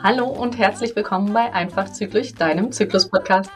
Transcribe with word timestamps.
Hallo 0.00 0.26
und 0.26 0.58
herzlich 0.58 0.94
willkommen 0.94 1.32
bei 1.32 1.52
Einfach 1.52 1.90
Zyklisch, 1.90 2.34
deinem 2.34 2.70
Zyklus-Podcast. 2.70 3.50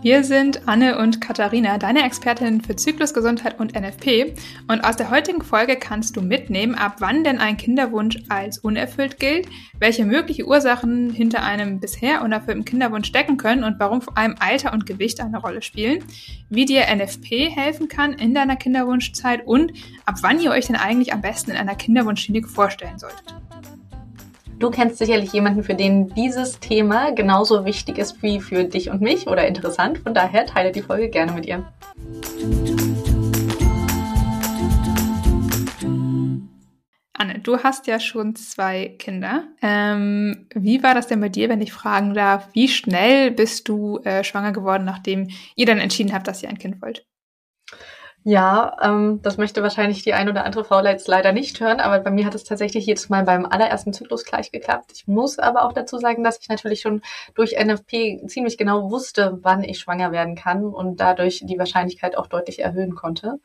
Wir 0.00 0.22
sind 0.22 0.68
Anne 0.68 0.96
und 0.98 1.20
Katharina, 1.20 1.76
deine 1.76 2.04
Expertinnen 2.04 2.60
für 2.60 2.76
Zyklusgesundheit 2.76 3.58
und 3.58 3.74
NFP. 3.74 4.32
Und 4.68 4.84
aus 4.84 4.94
der 4.94 5.10
heutigen 5.10 5.42
Folge 5.42 5.74
kannst 5.74 6.16
du 6.16 6.22
mitnehmen, 6.22 6.76
ab 6.76 6.96
wann 7.00 7.24
denn 7.24 7.38
ein 7.38 7.56
Kinderwunsch 7.56 8.16
als 8.28 8.58
unerfüllt 8.58 9.18
gilt, 9.18 9.48
welche 9.80 10.04
mögliche 10.04 10.46
Ursachen 10.46 11.10
hinter 11.10 11.42
einem 11.42 11.80
bisher 11.80 12.22
unerfüllten 12.22 12.64
Kinderwunsch 12.64 13.08
stecken 13.08 13.38
können 13.38 13.64
und 13.64 13.80
warum 13.80 14.00
vor 14.00 14.16
allem 14.16 14.36
Alter 14.38 14.72
und 14.72 14.86
Gewicht 14.86 15.20
eine 15.20 15.38
Rolle 15.38 15.62
spielen, 15.62 16.04
wie 16.48 16.64
dir 16.64 16.84
NFP 16.94 17.50
helfen 17.50 17.88
kann 17.88 18.12
in 18.12 18.34
deiner 18.34 18.54
Kinderwunschzeit 18.54 19.44
und 19.48 19.72
ab 20.06 20.18
wann 20.20 20.40
ihr 20.40 20.52
euch 20.52 20.68
denn 20.68 20.76
eigentlich 20.76 21.12
am 21.12 21.22
besten 21.22 21.50
in 21.50 21.56
einer 21.56 21.74
Kinderwunschklinik 21.74 22.48
vorstellen 22.48 23.00
solltet. 23.00 23.34
Du 24.58 24.70
kennst 24.70 24.98
sicherlich 24.98 25.32
jemanden, 25.32 25.62
für 25.62 25.76
den 25.76 26.08
dieses 26.14 26.58
Thema 26.58 27.12
genauso 27.12 27.64
wichtig 27.64 27.96
ist 27.96 28.20
wie 28.24 28.40
für 28.40 28.64
dich 28.64 28.90
und 28.90 29.00
mich 29.00 29.28
oder 29.28 29.46
interessant. 29.46 29.98
Von 29.98 30.14
daher 30.14 30.46
teile 30.46 30.72
die 30.72 30.82
Folge 30.82 31.10
gerne 31.10 31.30
mit 31.30 31.46
ihr. 31.46 31.72
Anne, 37.12 37.38
du 37.38 37.58
hast 37.58 37.86
ja 37.86 38.00
schon 38.00 38.34
zwei 38.34 38.96
Kinder. 38.98 39.44
Ähm, 39.62 40.48
wie 40.52 40.82
war 40.82 40.94
das 40.94 41.06
denn 41.06 41.20
bei 41.20 41.28
dir, 41.28 41.48
wenn 41.48 41.60
ich 41.60 41.72
fragen 41.72 42.12
darf? 42.14 42.48
Wie 42.52 42.66
schnell 42.66 43.30
bist 43.30 43.68
du 43.68 43.98
äh, 43.98 44.24
schwanger 44.24 44.50
geworden, 44.50 44.84
nachdem 44.84 45.28
ihr 45.54 45.66
dann 45.66 45.78
entschieden 45.78 46.12
habt, 46.12 46.26
dass 46.26 46.42
ihr 46.42 46.48
ein 46.48 46.58
Kind 46.58 46.82
wollt? 46.82 47.06
Ja, 48.24 48.76
ähm, 48.82 49.20
das 49.22 49.38
möchte 49.38 49.62
wahrscheinlich 49.62 50.02
die 50.02 50.12
ein 50.12 50.28
oder 50.28 50.44
andere 50.44 50.64
Frau 50.64 50.84
jetzt 50.84 51.08
leider 51.08 51.32
nicht 51.32 51.60
hören, 51.60 51.80
aber 51.80 52.00
bei 52.00 52.10
mir 52.10 52.26
hat 52.26 52.34
es 52.34 52.44
tatsächlich 52.44 52.84
jedes 52.84 53.08
Mal 53.08 53.22
beim 53.24 53.46
allerersten 53.46 53.92
Zyklus 53.92 54.24
gleich 54.24 54.50
geklappt. 54.50 54.92
Ich 54.94 55.06
muss 55.06 55.38
aber 55.38 55.62
auch 55.64 55.72
dazu 55.72 55.98
sagen, 55.98 56.24
dass 56.24 56.38
ich 56.40 56.48
natürlich 56.48 56.80
schon 56.80 57.00
durch 57.34 57.56
NFP 57.58 58.26
ziemlich 58.26 58.58
genau 58.58 58.90
wusste, 58.90 59.38
wann 59.42 59.62
ich 59.62 59.78
schwanger 59.78 60.12
werden 60.12 60.34
kann 60.34 60.64
und 60.66 61.00
dadurch 61.00 61.42
die 61.44 61.58
Wahrscheinlichkeit 61.58 62.18
auch 62.18 62.26
deutlich 62.26 62.58
erhöhen 62.58 62.94
konnte. 62.94 63.40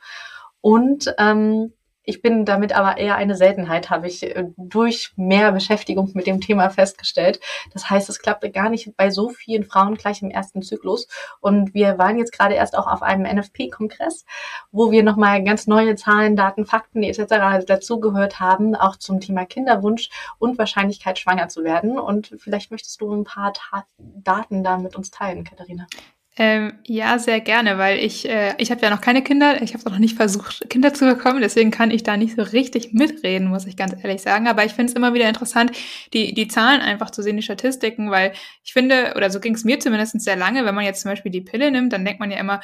Und 0.60 1.14
ähm, 1.18 1.74
ich 2.04 2.22
bin 2.22 2.46
damit 2.46 2.74
aber 2.74 2.98
eher 2.98 3.16
eine 3.16 3.36
Seltenheit, 3.36 3.90
habe 3.90 4.08
ich 4.08 4.24
äh, 4.24 4.46
durch 4.58 5.14
mehr 5.16 5.52
Beschäftigung 5.52 6.12
mit 6.14 6.28
dem 6.28 6.42
Thema 6.42 6.70
festgestellt. 6.70 7.40
Das 7.72 7.90
heißt, 7.90 8.10
es 8.10 8.20
klappte 8.20 8.52
gar 8.52 8.70
nicht 8.70 8.96
bei 8.98 9.10
so 9.10 9.30
vielen 9.30 9.64
Frauen 9.64 9.96
gleich 9.96 10.22
im 10.22 10.30
ersten 10.30 10.62
Zyklus. 10.62 11.08
Und 11.40 11.74
wir 11.74 11.98
waren 11.98 12.18
jetzt 12.18 12.34
gerade 12.38 12.56
erst 12.56 12.78
auch 12.78 12.88
auf 12.88 13.02
einem 13.02 13.24
NFP-Kongress, 13.24 14.26
wo 14.72 14.92
wir 14.92 15.04
nochmal 15.04 15.44
ganz 15.44 15.66
neue 15.68 15.96
Zahlen, 15.96 16.36
Daten, 16.36 16.66
Fakten 16.66 17.04
etc. 17.04 17.66
dazugehört 17.66 18.40
haben, 18.40 18.76
auch 18.76 18.98
zum 18.98 19.22
Thema 19.22 19.46
Kinderwunsch 19.46 20.10
und 20.40 20.58
Wahrscheinlichkeit, 20.58 21.20
schwanger 21.20 21.48
zu 21.48 21.64
werden. 21.64 21.98
Und 21.98 22.36
vielleicht 22.38 22.72
möchtest 22.72 23.00
du 23.00 23.14
ein 23.14 23.24
paar 23.24 23.54
Ta 23.54 23.86
Daten 23.98 24.64
da 24.64 24.78
mit 24.78 24.96
uns 24.96 25.12
teilen, 25.12 25.44
Katharina. 25.44 25.88
Ähm, 26.36 26.74
ja, 26.88 27.20
sehr 27.20 27.42
gerne, 27.42 27.78
weil 27.78 28.00
ich, 28.00 28.28
äh, 28.28 28.56
ich 28.58 28.72
habe 28.72 28.82
ja 28.82 28.90
noch 28.90 29.02
keine 29.02 29.22
Kinder, 29.22 29.62
ich 29.62 29.76
habe 29.76 29.88
noch 29.88 30.00
nicht 30.00 30.16
versucht, 30.16 30.68
Kinder 30.68 30.92
zu 30.92 31.06
bekommen, 31.06 31.42
deswegen 31.42 31.70
kann 31.70 31.92
ich 31.92 32.02
da 32.02 32.18
nicht 32.18 32.36
so 32.36 32.42
richtig 32.42 32.92
mitreden, 32.92 33.50
muss 33.50 33.68
ich 33.68 33.78
ganz 33.78 33.94
ehrlich 34.04 34.24
sagen. 34.24 34.48
Aber 34.48 34.66
ich 34.66 34.74
finde 34.74 34.92
es 34.92 34.96
immer 34.96 35.14
wieder 35.14 35.28
interessant, 35.28 35.72
die, 36.14 36.34
die 36.34 36.48
Zahlen 36.48 36.82
einfach 36.82 37.12
zu 37.12 37.22
sehen, 37.22 37.38
die 37.38 37.44
Statistiken, 37.44 38.10
weil 38.10 38.34
ich 38.64 38.74
finde, 38.74 39.14
oder 39.16 39.30
so 39.30 39.40
ging 39.40 39.54
es 39.54 39.64
mir 39.64 39.80
zumindest 39.80 40.20
sehr 40.22 40.36
lange, 40.36 40.66
wenn 40.66 40.74
man 40.74 40.86
jetzt 40.86 41.02
zum 41.02 41.12
Beispiel 41.12 41.32
die 41.32 41.42
Pille 41.42 41.70
nimmt, 41.70 41.94
dann 41.94 42.04
denkt 42.04 42.20
man 42.20 42.32
ja 42.32 42.40
immer, 42.40 42.62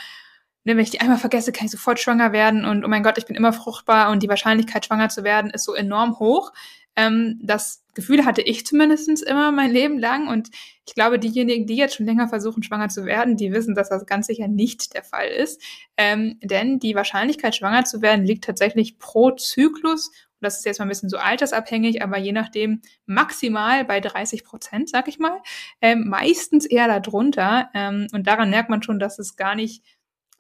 ne, 0.64 0.76
wenn 0.76 0.84
ich 0.84 0.90
die 0.90 1.02
einmal 1.02 1.18
vergesse, 1.18 1.52
kann 1.52 1.66
ich 1.66 1.72
sofort 1.72 2.00
schwanger 2.00 2.32
werden. 2.32 2.66
Und 2.66 2.84
oh 2.84 2.88
mein 2.88 3.04
Gott, 3.04 3.18
ich 3.18 3.26
bin 3.26 3.36
immer 3.36 3.54
fruchtbar. 3.54 4.12
Und 4.12 4.24
die 4.24 4.30
Wahrscheinlichkeit, 4.30 4.86
schwanger 4.86 5.10
zu 5.10 5.24
werden, 5.24 5.52
ist 5.52 5.66
so 5.66 5.74
enorm 5.74 6.20
hoch. 6.20 6.52
Ähm, 6.96 7.40
das 7.42 7.84
Gefühl 7.94 8.26
hatte 8.26 8.42
ich 8.42 8.66
zumindest 8.66 9.24
immer 9.24 9.52
mein 9.52 9.72
Leben 9.72 10.00
lang. 10.00 10.28
Und 10.28 10.50
ich 10.86 10.96
glaube, 10.96 11.20
diejenigen, 11.20 11.68
die 11.68 11.76
jetzt 11.76 11.96
schon 11.96 12.06
länger 12.06 12.28
versuchen, 12.28 12.64
schwanger 12.64 12.90
zu 12.90 13.06
werden, 13.06 13.38
die 13.38 13.52
wissen, 13.52 13.76
dass 13.76 13.90
das 13.90 14.06
ganz 14.06 14.28
sicher 14.28 14.48
nicht 14.48 14.94
der 14.94 15.04
Fall 15.04 15.28
ist. 15.28 15.62
Ähm, 15.98 16.40
denn 16.42 16.80
die 16.80 16.96
Wahrscheinlichkeit, 16.96 17.56
schwanger 17.56 17.86
zu 17.86 18.02
werden, 18.02 18.26
liegt 18.26 18.46
tatsächlich 18.46 19.00
pro 19.00 19.32
Zyklus 19.32 20.12
das 20.42 20.58
ist 20.58 20.66
jetzt 20.66 20.80
mal 20.80 20.86
ein 20.86 20.90
bisschen 20.90 21.10
so 21.10 21.18
altersabhängig, 21.18 22.02
aber 22.02 22.18
je 22.18 22.32
nachdem 22.32 22.82
maximal 23.06 23.84
bei 23.86 24.00
30 24.00 24.44
Prozent, 24.44 24.90
sag 24.90 25.08
ich 25.08 25.20
mal, 25.20 25.42
ähm, 25.82 26.08
meistens 26.08 26.66
eher 26.66 26.88
darunter. 26.88 27.70
Ähm, 27.74 28.08
und 28.14 28.28
daran 28.28 28.50
merkt 28.50 28.70
man 28.70 28.82
schon, 28.84 29.00
dass 29.00 29.20
es 29.20 29.36
gar 29.36 29.56
nicht 29.56 29.84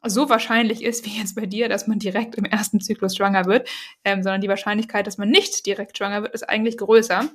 so 0.03 0.29
wahrscheinlich 0.29 0.83
ist 0.83 1.05
wie 1.05 1.17
jetzt 1.17 1.35
bei 1.35 1.45
dir, 1.45 1.69
dass 1.69 1.87
man 1.87 1.99
direkt 1.99 2.35
im 2.35 2.45
ersten 2.45 2.79
Zyklus 2.79 3.15
schwanger 3.15 3.45
wird, 3.45 3.69
ähm, 4.03 4.23
sondern 4.23 4.41
die 4.41 4.47
Wahrscheinlichkeit, 4.47 5.07
dass 5.07 5.17
man 5.17 5.29
nicht 5.29 5.65
direkt 5.65 5.97
schwanger 5.97 6.21
wird, 6.21 6.33
ist 6.33 6.47
eigentlich 6.47 6.77
größer. 6.77 7.29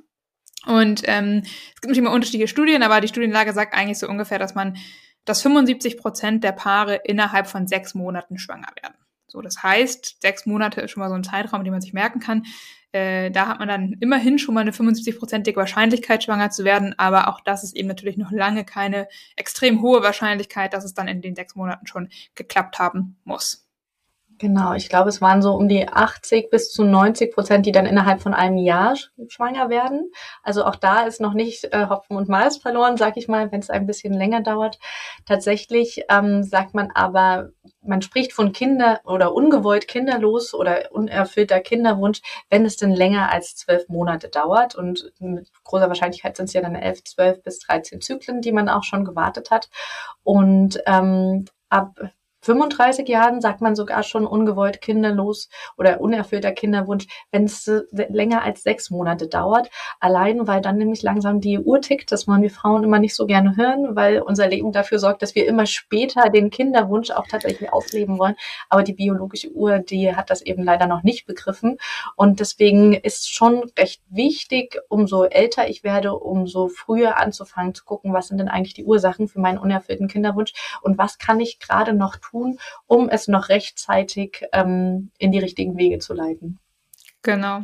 Und 0.66 1.02
ähm, 1.04 1.42
es 1.44 1.50
gibt 1.80 1.84
natürlich 1.84 1.98
immer 1.98 2.12
unterschiedliche 2.12 2.48
Studien, 2.48 2.82
aber 2.82 3.00
die 3.00 3.08
Studienlage 3.08 3.52
sagt 3.52 3.74
eigentlich 3.74 3.98
so 3.98 4.08
ungefähr, 4.08 4.38
dass 4.38 4.54
man, 4.54 4.76
dass 5.24 5.42
75 5.42 5.98
Prozent 5.98 6.42
der 6.42 6.52
Paare 6.52 7.00
innerhalb 7.04 7.46
von 7.46 7.66
sechs 7.66 7.94
Monaten 7.94 8.38
schwanger 8.38 8.68
werden. 8.80 8.96
So, 9.34 9.42
das 9.42 9.64
heißt, 9.64 10.22
sechs 10.22 10.46
Monate 10.46 10.80
ist 10.80 10.92
schon 10.92 11.00
mal 11.00 11.08
so 11.08 11.16
ein 11.16 11.24
Zeitraum, 11.24 11.64
den 11.64 11.72
man 11.72 11.80
sich 11.80 11.92
merken 11.92 12.20
kann. 12.20 12.44
Äh, 12.92 13.32
da 13.32 13.48
hat 13.48 13.58
man 13.58 13.66
dann 13.66 13.96
immerhin 13.98 14.38
schon 14.38 14.54
mal 14.54 14.60
eine 14.60 14.70
75-prozentige 14.70 15.56
Wahrscheinlichkeit, 15.56 16.22
schwanger 16.22 16.50
zu 16.50 16.62
werden, 16.62 16.94
aber 16.98 17.26
auch 17.26 17.40
das 17.40 17.64
ist 17.64 17.74
eben 17.74 17.88
natürlich 17.88 18.16
noch 18.16 18.30
lange 18.30 18.64
keine 18.64 19.08
extrem 19.34 19.82
hohe 19.82 20.04
Wahrscheinlichkeit, 20.04 20.72
dass 20.72 20.84
es 20.84 20.94
dann 20.94 21.08
in 21.08 21.20
den 21.20 21.34
sechs 21.34 21.56
Monaten 21.56 21.88
schon 21.88 22.10
geklappt 22.36 22.78
haben 22.78 23.16
muss. 23.24 23.63
Genau, 24.44 24.74
ich 24.74 24.90
glaube, 24.90 25.08
es 25.08 25.22
waren 25.22 25.40
so 25.40 25.54
um 25.54 25.70
die 25.70 25.88
80 25.88 26.50
bis 26.50 26.70
zu 26.70 26.84
90 26.84 27.32
Prozent, 27.32 27.64
die 27.64 27.72
dann 27.72 27.86
innerhalb 27.86 28.20
von 28.20 28.34
einem 28.34 28.58
Jahr 28.58 28.94
schwanger 29.28 29.70
werden. 29.70 30.12
Also 30.42 30.66
auch 30.66 30.76
da 30.76 31.04
ist 31.04 31.18
noch 31.18 31.32
nicht 31.32 31.64
äh, 31.72 31.86
Hopfen 31.88 32.14
und 32.14 32.28
Malz 32.28 32.58
verloren, 32.58 32.98
sag 32.98 33.16
ich 33.16 33.26
mal, 33.26 33.50
wenn 33.52 33.60
es 33.60 33.70
ein 33.70 33.86
bisschen 33.86 34.12
länger 34.12 34.42
dauert. 34.42 34.78
Tatsächlich 35.24 36.02
ähm, 36.10 36.42
sagt 36.42 36.74
man 36.74 36.90
aber, 36.94 37.52
man 37.80 38.02
spricht 38.02 38.34
von 38.34 38.52
Kinder 38.52 39.00
oder 39.04 39.32
ungewollt 39.32 39.88
kinderlos 39.88 40.52
oder 40.52 40.92
unerfüllter 40.92 41.60
Kinderwunsch, 41.60 42.20
wenn 42.50 42.66
es 42.66 42.76
denn 42.76 42.90
länger 42.90 43.32
als 43.32 43.56
zwölf 43.56 43.88
Monate 43.88 44.28
dauert. 44.28 44.74
Und 44.74 45.10
mit 45.20 45.50
großer 45.64 45.88
Wahrscheinlichkeit 45.88 46.36
sind 46.36 46.46
es 46.48 46.52
ja 46.52 46.60
dann 46.60 46.74
elf, 46.74 47.02
zwölf 47.04 47.42
bis 47.42 47.60
13 47.60 48.02
Zyklen, 48.02 48.42
die 48.42 48.52
man 48.52 48.68
auch 48.68 48.84
schon 48.84 49.06
gewartet 49.06 49.50
hat. 49.50 49.70
Und 50.22 50.82
ähm, 50.84 51.46
ab 51.70 51.94
35 52.44 53.08
Jahren 53.08 53.40
sagt 53.40 53.60
man 53.60 53.74
sogar 53.74 54.02
schon 54.02 54.26
ungewollt 54.26 54.80
kinderlos 54.80 55.48
oder 55.78 56.00
unerfüllter 56.00 56.52
Kinderwunsch, 56.52 57.06
wenn 57.32 57.44
es 57.44 57.70
länger 57.90 58.42
als 58.42 58.62
sechs 58.62 58.90
Monate 58.90 59.28
dauert. 59.28 59.70
Allein, 59.98 60.46
weil 60.46 60.60
dann 60.60 60.76
nämlich 60.76 61.02
langsam 61.02 61.40
die 61.40 61.58
Uhr 61.58 61.80
tickt. 61.80 62.12
Das 62.12 62.28
wollen 62.28 62.42
wir 62.42 62.50
Frauen 62.50 62.84
immer 62.84 62.98
nicht 62.98 63.14
so 63.14 63.26
gerne 63.26 63.56
hören, 63.56 63.96
weil 63.96 64.20
unser 64.20 64.46
Leben 64.48 64.72
dafür 64.72 64.98
sorgt, 64.98 65.22
dass 65.22 65.34
wir 65.34 65.46
immer 65.46 65.66
später 65.66 66.28
den 66.28 66.50
Kinderwunsch 66.50 67.10
auch 67.10 67.26
tatsächlich 67.26 67.72
ausleben 67.72 68.18
wollen. 68.18 68.36
Aber 68.68 68.82
die 68.82 68.92
biologische 68.92 69.50
Uhr, 69.50 69.78
die 69.78 70.14
hat 70.14 70.30
das 70.30 70.42
eben 70.42 70.62
leider 70.64 70.86
noch 70.86 71.02
nicht 71.02 71.26
begriffen. 71.26 71.78
Und 72.16 72.40
deswegen 72.40 72.92
ist 72.92 73.32
schon 73.32 73.70
recht 73.78 74.02
wichtig, 74.10 74.78
umso 74.88 75.24
älter 75.24 75.68
ich 75.68 75.82
werde, 75.82 76.14
umso 76.14 76.68
früher 76.68 77.16
anzufangen 77.16 77.74
zu 77.74 77.84
gucken, 77.84 78.12
was 78.12 78.28
sind 78.28 78.38
denn 78.38 78.48
eigentlich 78.48 78.74
die 78.74 78.84
Ursachen 78.84 79.28
für 79.28 79.40
meinen 79.40 79.58
unerfüllten 79.58 80.08
Kinderwunsch 80.08 80.52
und 80.82 80.98
was 80.98 81.18
kann 81.18 81.40
ich 81.40 81.58
gerade 81.58 81.94
noch 81.94 82.16
tun, 82.16 82.33
tun, 82.34 82.58
um 82.86 83.08
es 83.08 83.28
noch 83.28 83.48
rechtzeitig 83.48 84.44
ähm, 84.52 85.10
in 85.18 85.30
die 85.32 85.38
richtigen 85.38 85.76
Wege 85.76 85.98
zu 85.98 86.14
leiten. 86.14 86.58
Genau. 87.22 87.62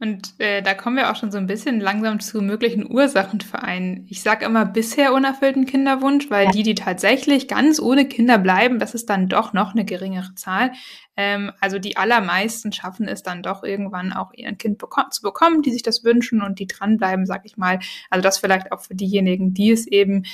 Und 0.00 0.34
äh, 0.38 0.60
da 0.60 0.74
kommen 0.74 0.96
wir 0.96 1.10
auch 1.10 1.16
schon 1.16 1.30
so 1.30 1.38
ein 1.38 1.46
bisschen 1.46 1.80
langsam 1.80 2.18
zu 2.18 2.42
möglichen 2.42 2.90
Ursachenvereinen. 2.90 4.06
Ich 4.10 4.22
sage 4.22 4.44
immer 4.44 4.66
bisher 4.66 5.14
unerfüllten 5.14 5.66
Kinderwunsch, 5.66 6.30
weil 6.30 6.46
ja. 6.46 6.50
die, 6.50 6.64
die 6.64 6.74
tatsächlich 6.74 7.46
ganz 7.46 7.80
ohne 7.80 8.06
Kinder 8.06 8.36
bleiben, 8.38 8.80
das 8.80 8.94
ist 8.94 9.08
dann 9.08 9.28
doch 9.28 9.52
noch 9.52 9.72
eine 9.72 9.84
geringere 9.84 10.34
Zahl. 10.34 10.72
Ähm, 11.16 11.52
also 11.60 11.78
die 11.78 11.96
allermeisten 11.96 12.72
schaffen 12.72 13.06
es 13.06 13.22
dann 13.22 13.42
doch 13.42 13.62
irgendwann 13.62 14.12
auch 14.12 14.32
ihr 14.34 14.52
Kind 14.56 14.78
beko 14.78 15.08
zu 15.10 15.22
bekommen, 15.22 15.62
die 15.62 15.70
sich 15.70 15.82
das 15.82 16.02
wünschen 16.02 16.42
und 16.42 16.58
die 16.58 16.66
dranbleiben, 16.66 17.24
sag 17.24 17.46
ich 17.46 17.56
mal. 17.56 17.78
Also 18.10 18.20
das 18.20 18.38
vielleicht 18.38 18.72
auch 18.72 18.82
für 18.82 18.96
diejenigen, 18.96 19.54
die 19.54 19.70
es 19.70 19.86
eben 19.86 20.24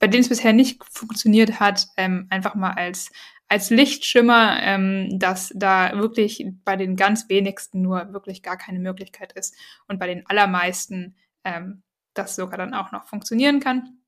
bei 0.00 0.08
denen 0.08 0.22
es 0.22 0.28
bisher 0.28 0.52
nicht 0.52 0.82
funktioniert 0.90 1.60
hat, 1.60 1.86
ähm, 1.96 2.26
einfach 2.30 2.56
mal 2.56 2.72
als, 2.72 3.12
als 3.46 3.70
Lichtschimmer, 3.70 4.58
ähm, 4.62 5.18
dass 5.18 5.52
da 5.54 5.92
wirklich 5.96 6.44
bei 6.64 6.74
den 6.74 6.96
ganz 6.96 7.28
wenigsten 7.28 7.82
nur 7.82 8.12
wirklich 8.12 8.42
gar 8.42 8.56
keine 8.56 8.80
Möglichkeit 8.80 9.32
ist 9.34 9.54
und 9.86 10.00
bei 10.00 10.08
den 10.08 10.26
allermeisten 10.26 11.14
ähm, 11.44 11.82
das 12.14 12.34
sogar 12.34 12.58
dann 12.58 12.74
auch 12.74 12.90
noch 12.90 13.06
funktionieren 13.06 13.60
kann. 13.60 14.00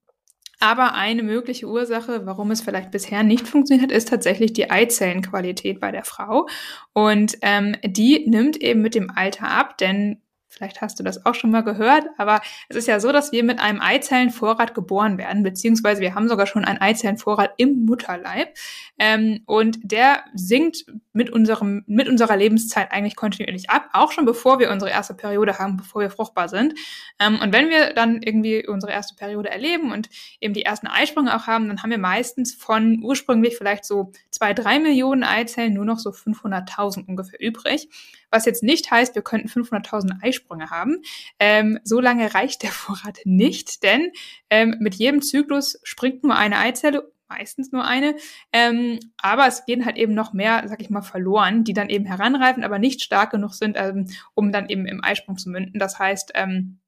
Aber 0.60 0.94
eine 0.94 1.24
mögliche 1.24 1.66
Ursache, 1.66 2.24
warum 2.24 2.52
es 2.52 2.60
vielleicht 2.60 2.92
bisher 2.92 3.22
nicht 3.22 3.48
funktioniert 3.48 3.90
hat, 3.90 3.96
ist 3.96 4.08
tatsächlich 4.08 4.52
die 4.52 4.70
Eizellenqualität 4.70 5.80
bei 5.80 5.90
der 5.90 6.04
Frau. 6.04 6.46
Und 6.92 7.36
ähm, 7.42 7.76
die 7.84 8.28
nimmt 8.28 8.56
eben 8.58 8.80
mit 8.80 8.94
dem 8.94 9.10
Alter 9.10 9.48
ab, 9.48 9.76
denn 9.78 10.22
Vielleicht 10.52 10.82
hast 10.82 11.00
du 11.00 11.02
das 11.02 11.24
auch 11.24 11.34
schon 11.34 11.50
mal 11.50 11.62
gehört, 11.62 12.04
aber 12.18 12.42
es 12.68 12.76
ist 12.76 12.86
ja 12.86 13.00
so, 13.00 13.10
dass 13.10 13.32
wir 13.32 13.42
mit 13.42 13.58
einem 13.58 13.80
Eizellenvorrat 13.80 14.74
geboren 14.74 15.16
werden, 15.16 15.42
beziehungsweise 15.42 16.02
wir 16.02 16.14
haben 16.14 16.28
sogar 16.28 16.46
schon 16.46 16.66
einen 16.66 16.78
Eizellenvorrat 16.78 17.54
im 17.56 17.86
Mutterleib. 17.86 18.54
Ähm, 18.98 19.40
und 19.46 19.78
der 19.82 20.24
sinkt 20.34 20.84
mit 21.14 21.30
unserem, 21.30 21.84
mit 21.86 22.06
unserer 22.06 22.36
Lebenszeit 22.36 22.92
eigentlich 22.92 23.16
kontinuierlich 23.16 23.70
ab, 23.70 23.88
auch 23.94 24.12
schon 24.12 24.26
bevor 24.26 24.58
wir 24.58 24.70
unsere 24.70 24.90
erste 24.90 25.14
Periode 25.14 25.58
haben, 25.58 25.78
bevor 25.78 26.02
wir 26.02 26.10
fruchtbar 26.10 26.50
sind. 26.50 26.74
Ähm, 27.18 27.40
und 27.42 27.54
wenn 27.54 27.70
wir 27.70 27.94
dann 27.94 28.20
irgendwie 28.20 28.68
unsere 28.68 28.92
erste 28.92 29.16
Periode 29.16 29.48
erleben 29.48 29.90
und 29.90 30.10
eben 30.38 30.52
die 30.52 30.66
ersten 30.66 30.86
Eisprünge 30.86 31.34
auch 31.34 31.46
haben, 31.46 31.66
dann 31.68 31.82
haben 31.82 31.90
wir 31.90 31.98
meistens 31.98 32.54
von 32.54 33.02
ursprünglich 33.02 33.56
vielleicht 33.56 33.86
so 33.86 34.12
zwei, 34.28 34.52
drei 34.52 34.78
Millionen 34.78 35.24
Eizellen 35.24 35.72
nur 35.72 35.86
noch 35.86 35.98
so 35.98 36.10
500.000 36.10 37.06
ungefähr 37.06 37.40
übrig 37.40 37.88
was 38.32 38.46
jetzt 38.46 38.62
nicht 38.62 38.90
heißt, 38.90 39.14
wir 39.14 39.22
könnten 39.22 39.48
500.000 39.48 40.22
Eisprünge 40.22 40.41
haben. 40.50 41.02
Ähm, 41.38 41.78
so 41.84 42.00
lange 42.00 42.34
reicht 42.34 42.62
der 42.62 42.70
Vorrat 42.72 43.18
nicht, 43.24 43.82
denn 43.82 44.10
ähm, 44.50 44.76
mit 44.80 44.94
jedem 44.94 45.22
Zyklus 45.22 45.78
springt 45.82 46.22
nur 46.22 46.36
eine 46.36 46.58
Eizelle 46.58 47.12
meistens 47.28 47.72
nur 47.72 47.84
eine. 47.84 48.16
Ähm, 48.52 48.98
aber 49.16 49.46
es 49.46 49.64
gehen 49.64 49.84
halt 49.84 49.96
eben 49.96 50.14
noch 50.14 50.32
mehr, 50.32 50.64
sag 50.66 50.80
ich 50.82 50.90
mal, 50.90 51.02
verloren, 51.02 51.64
die 51.64 51.72
dann 51.72 51.88
eben 51.88 52.04
heranreifen, 52.04 52.64
aber 52.64 52.78
nicht 52.78 53.02
stark 53.02 53.30
genug 53.30 53.54
sind, 53.54 53.76
ähm, 53.78 54.06
um 54.34 54.52
dann 54.52 54.68
eben 54.68 54.86
im 54.86 55.02
Eisprung 55.02 55.38
zu 55.38 55.48
münden. 55.48 55.78
Das 55.78 55.98
heißt, 55.98 56.32
ähm, 56.34 56.80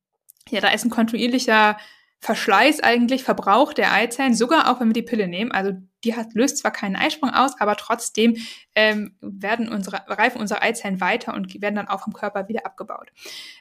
ja, 0.50 0.60
da 0.60 0.68
ist 0.68 0.84
ein 0.84 0.90
kontinuierlicher 0.90 1.78
Verschleiß 2.20 2.80
eigentlich, 2.80 3.22
Verbrauch 3.22 3.72
der 3.72 3.92
Eizellen, 3.92 4.34
sogar 4.34 4.70
auch 4.70 4.80
wenn 4.80 4.88
wir 4.88 4.94
die 4.94 5.02
Pille 5.02 5.28
nehmen. 5.28 5.52
Also 5.52 5.72
die 6.04 6.14
hat, 6.14 6.34
löst 6.34 6.58
zwar 6.58 6.70
keinen 6.70 6.96
Eisprung 6.96 7.30
aus, 7.30 7.58
aber 7.58 7.76
trotzdem 7.76 8.36
ähm, 8.74 9.14
werden 9.20 9.68
unsere, 9.68 10.02
reifen 10.06 10.40
unsere 10.40 10.62
Eizellen 10.62 11.00
weiter 11.00 11.34
und 11.34 11.60
werden 11.60 11.76
dann 11.76 11.88
auch 11.88 12.02
vom 12.02 12.12
Körper 12.12 12.48
wieder 12.48 12.66
abgebaut. 12.66 13.10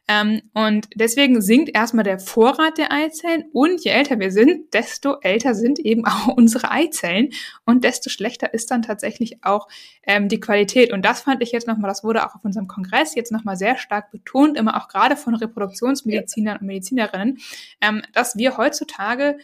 Ähm, 0.07 0.41
und 0.53 0.87
deswegen 0.95 1.41
sinkt 1.41 1.75
erstmal 1.75 2.03
der 2.03 2.19
Vorrat 2.19 2.77
der 2.77 2.91
Eizellen 2.91 3.45
und 3.53 3.83
je 3.83 3.91
älter 3.91 4.19
wir 4.19 4.31
sind, 4.31 4.73
desto 4.73 5.17
älter 5.21 5.55
sind 5.55 5.79
eben 5.79 6.05
auch 6.05 6.27
unsere 6.27 6.71
Eizellen 6.71 7.29
und 7.65 7.83
desto 7.83 8.09
schlechter 8.09 8.53
ist 8.53 8.71
dann 8.71 8.81
tatsächlich 8.81 9.43
auch 9.43 9.67
ähm, 10.03 10.27
die 10.27 10.39
Qualität. 10.39 10.91
Und 10.91 11.03
das 11.03 11.21
fand 11.21 11.41
ich 11.41 11.51
jetzt 11.51 11.67
nochmal, 11.67 11.89
das 11.89 12.03
wurde 12.03 12.27
auch 12.27 12.35
auf 12.35 12.43
unserem 12.43 12.67
Kongress 12.67 13.15
jetzt 13.15 13.31
nochmal 13.31 13.55
sehr 13.55 13.77
stark 13.77 14.11
betont, 14.11 14.57
immer 14.57 14.77
auch 14.81 14.87
gerade 14.87 15.15
von 15.15 15.35
Reproduktionsmedizinern 15.35 16.57
und 16.57 16.67
Medizinerinnen, 16.67 17.39
ähm, 17.81 18.01
dass 18.13 18.35
wir 18.35 18.57
heutzutage 18.57 19.37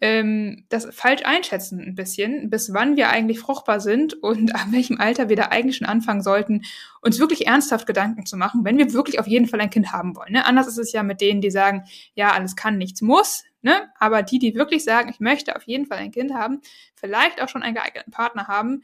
ähm, 0.00 0.64
das 0.68 0.86
falsch 0.94 1.22
einschätzen 1.24 1.80
ein 1.80 1.94
bisschen, 1.94 2.50
bis 2.50 2.72
wann 2.72 2.96
wir 2.96 3.08
eigentlich 3.08 3.40
fruchtbar 3.40 3.80
sind 3.80 4.14
und 4.14 4.54
an 4.54 4.72
welchem 4.72 5.00
Alter 5.00 5.28
wir 5.28 5.36
da 5.36 5.44
eigentlich 5.44 5.76
schon 5.76 5.86
anfangen 5.86 6.22
sollten, 6.22 6.62
uns 7.00 7.18
wirklich 7.18 7.46
ernsthaft 7.46 7.86
Gedanken 7.86 8.26
zu 8.26 8.36
machen, 8.36 8.64
wenn 8.64 8.78
wir 8.78 8.92
wirklich 8.92 9.18
auf 9.18 9.26
jeden 9.26 9.46
Fall 9.46 9.60
ein 9.60 9.70
Kind 9.70 9.92
haben 9.92 10.16
wollen. 10.16 10.32
Ne? 10.32 10.44
Anders 10.44 10.66
ist 10.66 10.78
es 10.78 10.92
ja 10.92 11.02
mit 11.02 11.20
denen, 11.20 11.40
die 11.40 11.50
sagen, 11.50 11.84
ja, 12.14 12.32
alles 12.32 12.56
kann, 12.56 12.78
nichts 12.78 13.02
muss. 13.02 13.44
Ne? 13.62 13.90
Aber 13.98 14.22
die, 14.22 14.38
die 14.38 14.54
wirklich 14.54 14.84
sagen, 14.84 15.08
ich 15.10 15.20
möchte 15.20 15.56
auf 15.56 15.64
jeden 15.64 15.86
Fall 15.86 15.98
ein 15.98 16.12
Kind 16.12 16.34
haben, 16.34 16.60
vielleicht 16.94 17.42
auch 17.42 17.48
schon 17.48 17.62
einen 17.62 17.74
geeigneten 17.74 18.12
Partner 18.12 18.46
haben, 18.46 18.82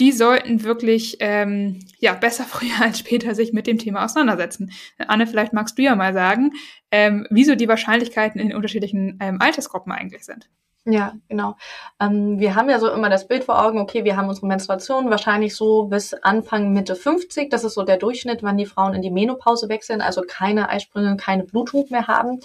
die 0.00 0.12
sollten 0.12 0.64
wirklich 0.64 1.18
ähm, 1.20 1.80
ja 1.98 2.14
besser 2.14 2.44
früher 2.48 2.80
als 2.82 2.98
später 2.98 3.34
sich 3.34 3.52
mit 3.52 3.66
dem 3.66 3.78
Thema 3.78 4.04
auseinandersetzen. 4.04 4.72
Anne, 4.98 5.26
vielleicht 5.26 5.52
magst 5.52 5.78
du 5.78 5.82
ja 5.82 5.94
mal 5.96 6.12
sagen, 6.12 6.52
ähm, 6.90 7.26
wieso 7.30 7.54
die 7.54 7.68
Wahrscheinlichkeiten 7.68 8.40
in 8.40 8.54
unterschiedlichen 8.54 9.18
ähm, 9.20 9.40
Altersgruppen 9.40 9.92
eigentlich 9.92 10.24
sind. 10.24 10.48
Ja, 10.86 11.14
genau. 11.30 11.56
Ähm, 11.98 12.38
wir 12.38 12.54
haben 12.56 12.68
ja 12.68 12.78
so 12.78 12.90
immer 12.90 13.08
das 13.08 13.26
Bild 13.26 13.44
vor 13.44 13.64
Augen, 13.64 13.78
okay, 13.78 14.04
wir 14.04 14.18
haben 14.18 14.28
unsere 14.28 14.46
Menstruation 14.46 15.08
wahrscheinlich 15.08 15.56
so 15.56 15.84
bis 15.84 16.12
Anfang 16.12 16.74
Mitte 16.74 16.94
50. 16.94 17.48
Das 17.48 17.64
ist 17.64 17.72
so 17.72 17.84
der 17.84 17.96
Durchschnitt, 17.96 18.42
wann 18.42 18.58
die 18.58 18.66
Frauen 18.66 18.92
in 18.92 19.00
die 19.00 19.10
Menopause 19.10 19.70
wechseln, 19.70 20.02
also 20.02 20.22
keine 20.28 20.68
Eisprünge, 20.68 21.16
keine 21.16 21.44
Blutung 21.44 21.86
mehr 21.88 22.06
haben. 22.06 22.40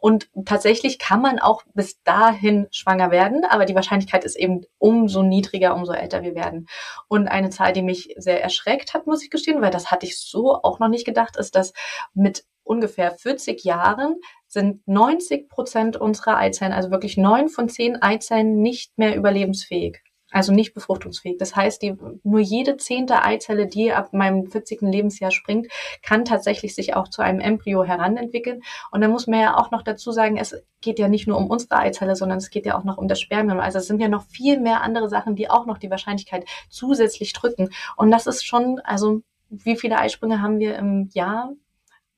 Und 0.00 0.30
tatsächlich 0.46 0.98
kann 0.98 1.20
man 1.20 1.38
auch 1.38 1.62
bis 1.74 2.02
dahin 2.02 2.66
schwanger 2.70 3.10
werden, 3.10 3.44
aber 3.48 3.66
die 3.66 3.74
Wahrscheinlichkeit 3.74 4.24
ist 4.24 4.36
eben 4.36 4.62
umso 4.78 5.22
niedriger, 5.22 5.74
umso 5.74 5.92
älter 5.92 6.22
wir 6.22 6.34
werden. 6.34 6.66
Und 7.08 7.28
eine 7.28 7.50
Zahl, 7.50 7.72
die 7.72 7.82
mich 7.82 8.14
sehr 8.16 8.42
erschreckt 8.42 8.94
hat, 8.94 9.06
muss 9.06 9.22
ich 9.22 9.30
gestehen, 9.30 9.60
weil 9.60 9.70
das 9.70 9.90
hatte 9.90 10.06
ich 10.06 10.18
so 10.18 10.54
auch 10.54 10.78
noch 10.78 10.88
nicht 10.88 11.04
gedacht, 11.04 11.36
ist, 11.36 11.54
dass 11.54 11.72
mit 12.14 12.44
ungefähr 12.64 13.12
40 13.12 13.64
Jahren 13.64 14.16
sind 14.46 14.86
90 14.86 15.48
Prozent 15.48 15.96
unserer 15.96 16.36
Eizellen, 16.36 16.72
also 16.72 16.90
wirklich 16.90 17.16
neun 17.16 17.48
von 17.48 17.68
zehn 17.68 18.00
Eizellen, 18.00 18.60
nicht 18.62 18.96
mehr 18.96 19.16
überlebensfähig 19.16 20.00
also 20.30 20.52
nicht 20.52 20.74
befruchtungsfähig. 20.74 21.38
Das 21.38 21.56
heißt, 21.56 21.82
die, 21.82 21.96
nur 22.22 22.40
jede 22.40 22.76
zehnte 22.76 23.22
Eizelle, 23.22 23.66
die 23.66 23.92
ab 23.92 24.12
meinem 24.12 24.46
40. 24.46 24.82
Lebensjahr 24.82 25.30
springt, 25.30 25.68
kann 26.02 26.24
tatsächlich 26.24 26.74
sich 26.74 26.94
auch 26.94 27.08
zu 27.08 27.22
einem 27.22 27.40
Embryo 27.40 27.84
heranentwickeln. 27.84 28.62
Und 28.90 29.00
dann 29.00 29.10
muss 29.10 29.26
man 29.26 29.40
ja 29.40 29.56
auch 29.56 29.70
noch 29.70 29.82
dazu 29.82 30.12
sagen, 30.12 30.36
es 30.36 30.54
geht 30.80 30.98
ja 30.98 31.08
nicht 31.08 31.26
nur 31.26 31.36
um 31.36 31.48
unsere 31.48 31.76
Eizelle, 31.76 32.16
sondern 32.16 32.38
es 32.38 32.50
geht 32.50 32.66
ja 32.66 32.78
auch 32.78 32.84
noch 32.84 32.98
um 32.98 33.08
das 33.08 33.20
Spermium. 33.20 33.60
Also 33.60 33.78
es 33.78 33.86
sind 33.86 34.00
ja 34.00 34.08
noch 34.08 34.24
viel 34.24 34.60
mehr 34.60 34.82
andere 34.82 35.08
Sachen, 35.08 35.36
die 35.36 35.50
auch 35.50 35.66
noch 35.66 35.78
die 35.78 35.90
Wahrscheinlichkeit 35.90 36.44
zusätzlich 36.68 37.32
drücken. 37.32 37.70
Und 37.96 38.10
das 38.10 38.26
ist 38.26 38.44
schon, 38.44 38.80
also 38.84 39.22
wie 39.48 39.76
viele 39.76 39.98
Eisprünge 39.98 40.40
haben 40.40 40.58
wir 40.60 40.76
im 40.76 41.08
Jahr? 41.12 41.52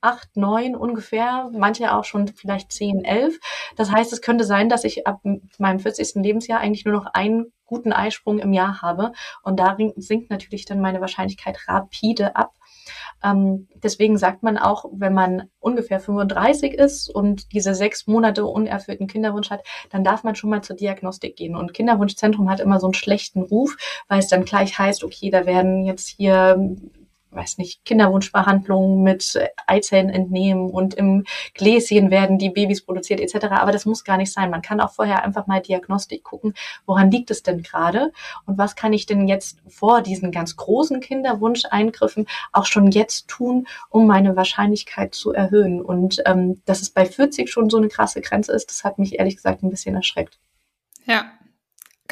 acht, 0.03 0.37
neun 0.37 0.75
ungefähr, 0.75 1.49
manche 1.53 1.95
auch 1.95 2.05
schon 2.05 2.29
vielleicht 2.29 2.73
zehn, 2.73 3.05
elf. 3.05 3.39
Das 3.77 3.91
heißt, 3.91 4.13
es 4.13 4.21
könnte 4.21 4.45
sein, 4.45 4.69
dass 4.69 4.85
ich 4.85 5.07
ab 5.07 5.21
meinem 5.59 5.79
40. 5.79 6.17
Lebensjahr 6.17 6.61
eigentlich 6.61 6.85
nur 6.85 6.95
noch 6.95 7.07
einen 7.07 7.53
guten 7.73 7.93
Eisprung 7.93 8.39
im 8.39 8.53
Jahr 8.53 8.83
habe. 8.83 9.13
Und 9.43 9.59
da 9.59 9.77
sinkt 9.97 10.31
natürlich 10.31 10.67
dann 10.67 10.81
meine 10.81 11.01
Wahrscheinlichkeit 11.01 11.59
rapide 11.69 12.37
ab. 12.37 12.53
Ähm, 13.25 13.69
deswegen 13.83 14.19
sagt 14.19 14.43
man 14.43 14.59
auch, 14.59 14.85
wenn 14.93 15.15
man 15.15 15.49
ungefähr 15.61 16.01
35 16.01 16.75
ist 16.75 17.09
und 17.09 17.53
diese 17.53 17.75
sechs 17.75 18.07
Monate 18.07 18.45
unerfüllten 18.45 19.07
Kinderwunsch 19.07 19.51
hat, 19.51 19.65
dann 19.91 20.05
darf 20.05 20.25
man 20.25 20.35
schon 20.35 20.51
mal 20.51 20.63
zur 20.63 20.77
Diagnostik 20.77 21.37
gehen. 21.37 21.57
Und 21.57 21.73
Kinderwunschzentrum 21.73 22.51
hat 22.51 22.61
immer 22.61 22.81
so 22.81 22.89
einen 22.89 22.95
schlechten 22.95 23.43
Ruf, 23.43 23.77
weil 24.09 24.19
es 24.19 24.29
dann 24.29 24.45
gleich 24.45 24.79
heißt, 24.79 25.05
okay, 25.05 25.31
da 25.31 25.47
werden 25.47 25.85
jetzt 25.85 26.09
hier 26.09 26.77
weiß 27.33 27.59
nicht, 27.59 27.85
Kinderwunschbehandlungen 27.85 29.03
mit 29.03 29.39
Eizellen 29.67 30.11
entnehmen 30.11 30.71
und 30.71 30.95
im 30.95 31.25
Gläschen 31.55 32.11
werden 32.11 32.39
die 32.39 32.51
Babys 32.51 32.85
produziert 32.85 33.21
etc. 33.21 33.47
Aber 33.51 33.73
das 33.73 33.87
muss 33.87 34.05
gar 34.05 34.17
nicht 34.17 34.33
sein. 34.33 34.51
Man 34.51 34.63
kann 34.63 34.81
auch 34.81 34.93
vorher 34.93 35.25
einfach 35.25 35.47
mal 35.47 35.61
Diagnostik 35.61 36.23
gucken, 36.23 36.55
woran 36.87 37.11
liegt 37.11 37.31
es 37.31 37.43
denn 37.43 37.63
gerade 37.63 38.13
und 38.47 38.59
was 38.59 38.77
kann 38.77 38.93
ich 38.93 39.07
denn 39.07 39.29
jetzt 39.29 39.59
vor 39.69 40.03
diesen 40.03 40.31
ganz 40.31 40.57
großen 40.57 41.01
Kinderwunscheingriffen 41.01 42.27
auch 42.53 42.67
schon 42.67 42.91
jetzt 42.91 43.29
tun, 43.29 43.67
um 43.89 44.07
meine 44.07 44.37
Wahrscheinlichkeit 44.37 45.15
zu 45.15 45.33
erhöhen. 45.33 45.81
Und 45.83 46.23
ähm, 46.27 46.63
dass 46.65 46.83
es 46.83 46.91
bei 46.91 47.07
40 47.07 47.51
schon 47.51 47.71
so 47.71 47.79
eine 47.79 47.89
krasse 47.89 48.21
Grenze 48.21 48.53
ist, 48.53 48.71
das 48.71 48.85
hat 48.85 48.99
mich 48.99 49.19
ehrlich 49.19 49.37
gesagt 49.37 49.63
ein 49.63 49.71
bisschen 49.71 49.95
erschreckt. 49.95 50.39
Ja, 51.05 51.33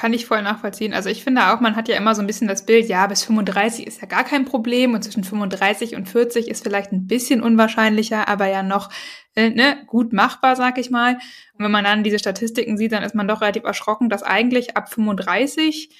kann 0.00 0.14
ich 0.14 0.24
voll 0.24 0.40
nachvollziehen. 0.40 0.94
Also 0.94 1.10
ich 1.10 1.22
finde 1.22 1.52
auch, 1.52 1.60
man 1.60 1.76
hat 1.76 1.86
ja 1.86 1.94
immer 1.94 2.14
so 2.14 2.22
ein 2.22 2.26
bisschen 2.26 2.48
das 2.48 2.64
Bild, 2.64 2.88
ja, 2.88 3.06
bis 3.06 3.22
35 3.22 3.86
ist 3.86 4.00
ja 4.00 4.06
gar 4.06 4.24
kein 4.24 4.46
Problem 4.46 4.94
und 4.94 5.04
zwischen 5.04 5.24
35 5.24 5.94
und 5.94 6.08
40 6.08 6.48
ist 6.48 6.62
vielleicht 6.62 6.90
ein 6.90 7.06
bisschen 7.06 7.42
unwahrscheinlicher, 7.42 8.26
aber 8.26 8.46
ja 8.46 8.62
noch 8.62 8.88
äh, 9.36 9.50
ne, 9.50 9.76
gut 9.86 10.14
machbar, 10.14 10.56
sag 10.56 10.78
ich 10.78 10.88
mal. 10.88 11.16
Und 11.52 11.64
wenn 11.66 11.70
man 11.70 11.84
dann 11.84 12.02
diese 12.02 12.18
Statistiken 12.18 12.78
sieht, 12.78 12.92
dann 12.92 13.02
ist 13.02 13.14
man 13.14 13.28
doch 13.28 13.42
relativ 13.42 13.64
erschrocken, 13.64 14.08
dass 14.08 14.22
eigentlich 14.22 14.74
ab 14.74 14.90
35 14.90 15.90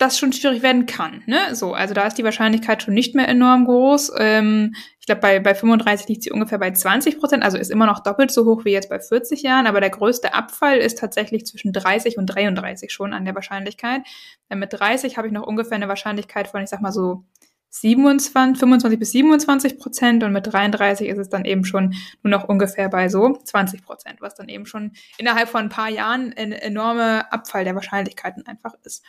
das 0.00 0.18
schon 0.18 0.32
schwierig 0.32 0.62
werden 0.62 0.86
kann. 0.86 1.22
Ne? 1.26 1.54
So, 1.54 1.74
also 1.74 1.92
da 1.92 2.06
ist 2.06 2.16
die 2.16 2.24
Wahrscheinlichkeit 2.24 2.82
schon 2.82 2.94
nicht 2.94 3.14
mehr 3.14 3.28
enorm 3.28 3.66
groß. 3.66 4.12
Ähm, 4.18 4.74
ich 4.98 5.06
glaube, 5.06 5.20
bei, 5.20 5.40
bei 5.40 5.54
35 5.54 6.08
liegt 6.08 6.22
sie 6.22 6.30
ungefähr 6.30 6.58
bei 6.58 6.70
20 6.70 7.18
Prozent, 7.18 7.42
also 7.42 7.58
ist 7.58 7.70
immer 7.70 7.86
noch 7.86 8.00
doppelt 8.00 8.30
so 8.30 8.46
hoch 8.46 8.64
wie 8.64 8.72
jetzt 8.72 8.88
bei 8.88 8.98
40 8.98 9.42
Jahren, 9.42 9.66
aber 9.66 9.80
der 9.80 9.90
größte 9.90 10.32
Abfall 10.32 10.78
ist 10.78 10.98
tatsächlich 10.98 11.44
zwischen 11.44 11.72
30 11.72 12.16
und 12.16 12.26
33 12.26 12.90
schon 12.90 13.12
an 13.12 13.26
der 13.26 13.34
Wahrscheinlichkeit. 13.34 14.02
Denn 14.48 14.58
mit 14.58 14.72
30 14.72 15.18
habe 15.18 15.26
ich 15.26 15.34
noch 15.34 15.46
ungefähr 15.46 15.76
eine 15.76 15.88
Wahrscheinlichkeit 15.88 16.48
von, 16.48 16.62
ich 16.62 16.70
sag 16.70 16.80
mal 16.80 16.92
so 16.92 17.24
27, 17.70 18.58
25 18.58 18.98
bis 18.98 19.12
27 19.12 19.78
Prozent 19.78 20.24
und 20.24 20.32
mit 20.32 20.52
33 20.52 21.08
ist 21.08 21.18
es 21.18 21.28
dann 21.28 21.44
eben 21.44 21.64
schon 21.64 21.94
nur 22.22 22.30
noch 22.30 22.44
ungefähr 22.48 22.88
bei 22.88 23.08
so 23.08 23.32
20 23.36 23.82
Prozent, 23.82 24.20
was 24.20 24.34
dann 24.34 24.48
eben 24.48 24.66
schon 24.66 24.92
innerhalb 25.18 25.48
von 25.48 25.62
ein 25.62 25.68
paar 25.68 25.88
Jahren 25.88 26.34
ein 26.36 26.52
enormer 26.52 27.32
Abfall 27.32 27.64
der 27.64 27.76
Wahrscheinlichkeiten 27.76 28.46
einfach 28.46 28.74
ist. 28.82 29.04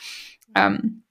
Ähm, 0.56 1.04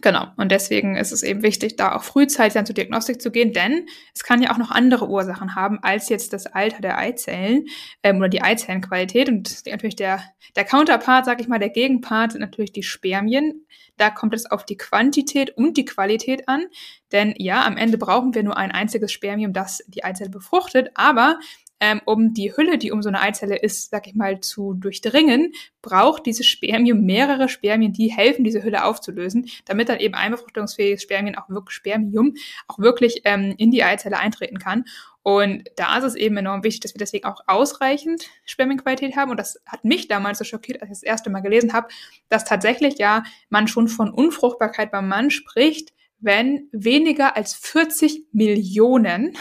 Genau. 0.00 0.28
Und 0.36 0.52
deswegen 0.52 0.96
ist 0.96 1.12
es 1.12 1.22
eben 1.22 1.42
wichtig, 1.42 1.76
da 1.76 1.96
auch 1.96 2.04
frühzeitig 2.04 2.54
dann 2.54 2.66
zur 2.66 2.74
Diagnostik 2.74 3.20
zu 3.20 3.30
gehen, 3.32 3.52
denn 3.52 3.86
es 4.14 4.22
kann 4.22 4.42
ja 4.42 4.52
auch 4.52 4.58
noch 4.58 4.70
andere 4.70 5.08
Ursachen 5.08 5.56
haben 5.56 5.80
als 5.82 6.08
jetzt 6.08 6.32
das 6.32 6.46
Alter 6.46 6.80
der 6.80 6.98
Eizellen 6.98 7.66
ähm, 8.02 8.18
oder 8.18 8.28
die 8.28 8.42
Eizellenqualität. 8.42 9.28
Und 9.28 9.66
natürlich 9.66 9.96
der, 9.96 10.22
der 10.54 10.64
Counterpart, 10.64 11.24
sag 11.24 11.40
ich 11.40 11.48
mal, 11.48 11.58
der 11.58 11.70
Gegenpart 11.70 12.32
sind 12.32 12.42
natürlich 12.42 12.72
die 12.72 12.82
Spermien. 12.84 13.66
Da 13.96 14.10
kommt 14.10 14.34
es 14.34 14.46
auf 14.48 14.64
die 14.64 14.76
Quantität 14.76 15.56
und 15.56 15.76
die 15.76 15.84
Qualität 15.84 16.48
an. 16.48 16.66
Denn 17.10 17.34
ja, 17.36 17.64
am 17.66 17.76
Ende 17.76 17.98
brauchen 17.98 18.34
wir 18.34 18.44
nur 18.44 18.56
ein 18.56 18.70
einziges 18.70 19.10
Spermium, 19.10 19.52
das 19.52 19.82
die 19.88 20.04
Eizelle 20.04 20.30
befruchtet, 20.30 20.90
aber 20.94 21.40
ähm, 21.80 22.00
um 22.04 22.34
die 22.34 22.56
Hülle, 22.56 22.78
die 22.78 22.90
um 22.90 23.02
so 23.02 23.08
eine 23.08 23.20
Eizelle 23.20 23.56
ist, 23.56 23.90
sag 23.90 24.06
ich 24.06 24.14
mal, 24.14 24.40
zu 24.40 24.74
durchdringen, 24.74 25.52
braucht 25.82 26.26
dieses 26.26 26.46
Spermium 26.46 27.02
mehrere 27.04 27.48
Spermien, 27.48 27.92
die 27.92 28.08
helfen, 28.08 28.44
diese 28.44 28.62
Hülle 28.62 28.84
aufzulösen, 28.84 29.48
damit 29.64 29.88
dann 29.88 30.00
eben 30.00 30.14
ein 30.14 30.32
befruchtungsfähiges 30.32 31.02
Spermien 31.02 31.36
auch 31.36 31.48
wirklich 31.48 31.76
Spermium 31.76 32.34
auch 32.66 32.78
wirklich 32.78 33.22
ähm, 33.24 33.54
in 33.58 33.70
die 33.70 33.84
Eizelle 33.84 34.18
eintreten 34.18 34.58
kann. 34.58 34.84
Und 35.22 35.64
da 35.76 35.98
ist 35.98 36.04
es 36.04 36.14
eben 36.14 36.36
enorm 36.38 36.64
wichtig, 36.64 36.80
dass 36.80 36.94
wir 36.94 36.98
deswegen 36.98 37.26
auch 37.26 37.42
ausreichend 37.46 38.24
Spermienqualität 38.44 39.14
haben. 39.14 39.30
Und 39.30 39.38
das 39.38 39.60
hat 39.66 39.84
mich 39.84 40.08
damals 40.08 40.38
so 40.38 40.44
schockiert, 40.44 40.80
als 40.80 40.90
ich 40.90 40.96
das 40.96 41.02
erste 41.02 41.30
Mal 41.30 41.40
gelesen 41.40 41.74
habe, 41.74 41.88
dass 42.28 42.44
tatsächlich 42.44 42.98
ja 42.98 43.24
man 43.50 43.68
schon 43.68 43.88
von 43.88 44.10
Unfruchtbarkeit 44.10 44.90
beim 44.90 45.06
Mann 45.06 45.30
spricht, 45.30 45.92
wenn 46.18 46.68
weniger 46.72 47.36
als 47.36 47.54
40 47.54 48.24
Millionen 48.32 49.36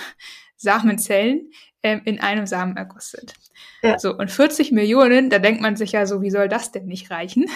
Samenzellen 0.58 1.51
ähm, 1.84 2.02
in 2.06 2.20
einem 2.20 2.46
Samenerguss 2.46 3.12
sind. 3.12 3.34
Ja. 3.82 4.00
So, 4.00 4.16
und 4.16 4.32
40 4.32 4.72
Millionen, 4.72 5.30
da 5.30 5.40
denkt 5.40 5.62
man 5.62 5.76
sich 5.76 5.92
ja 5.92 6.06
so, 6.06 6.22
wie 6.22 6.32
soll 6.32 6.48
das 6.50 6.72
denn 6.72 6.86
nicht 6.86 7.12
reichen? 7.12 7.50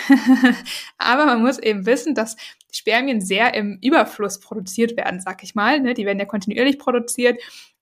Aber 0.97 1.25
man 1.25 1.41
muss 1.41 1.57
eben 1.57 1.85
wissen, 1.85 2.15
dass 2.15 2.35
Spermien 2.71 3.21
sehr 3.21 3.53
im 3.53 3.79
Überfluss 3.81 4.39
produziert 4.39 4.95
werden, 4.95 5.19
sag 5.19 5.43
ich 5.43 5.55
mal. 5.55 5.79
Ne? 5.79 5.93
Die 5.93 6.05
werden 6.05 6.19
ja 6.19 6.25
kontinuierlich 6.25 6.79
produziert 6.79 7.39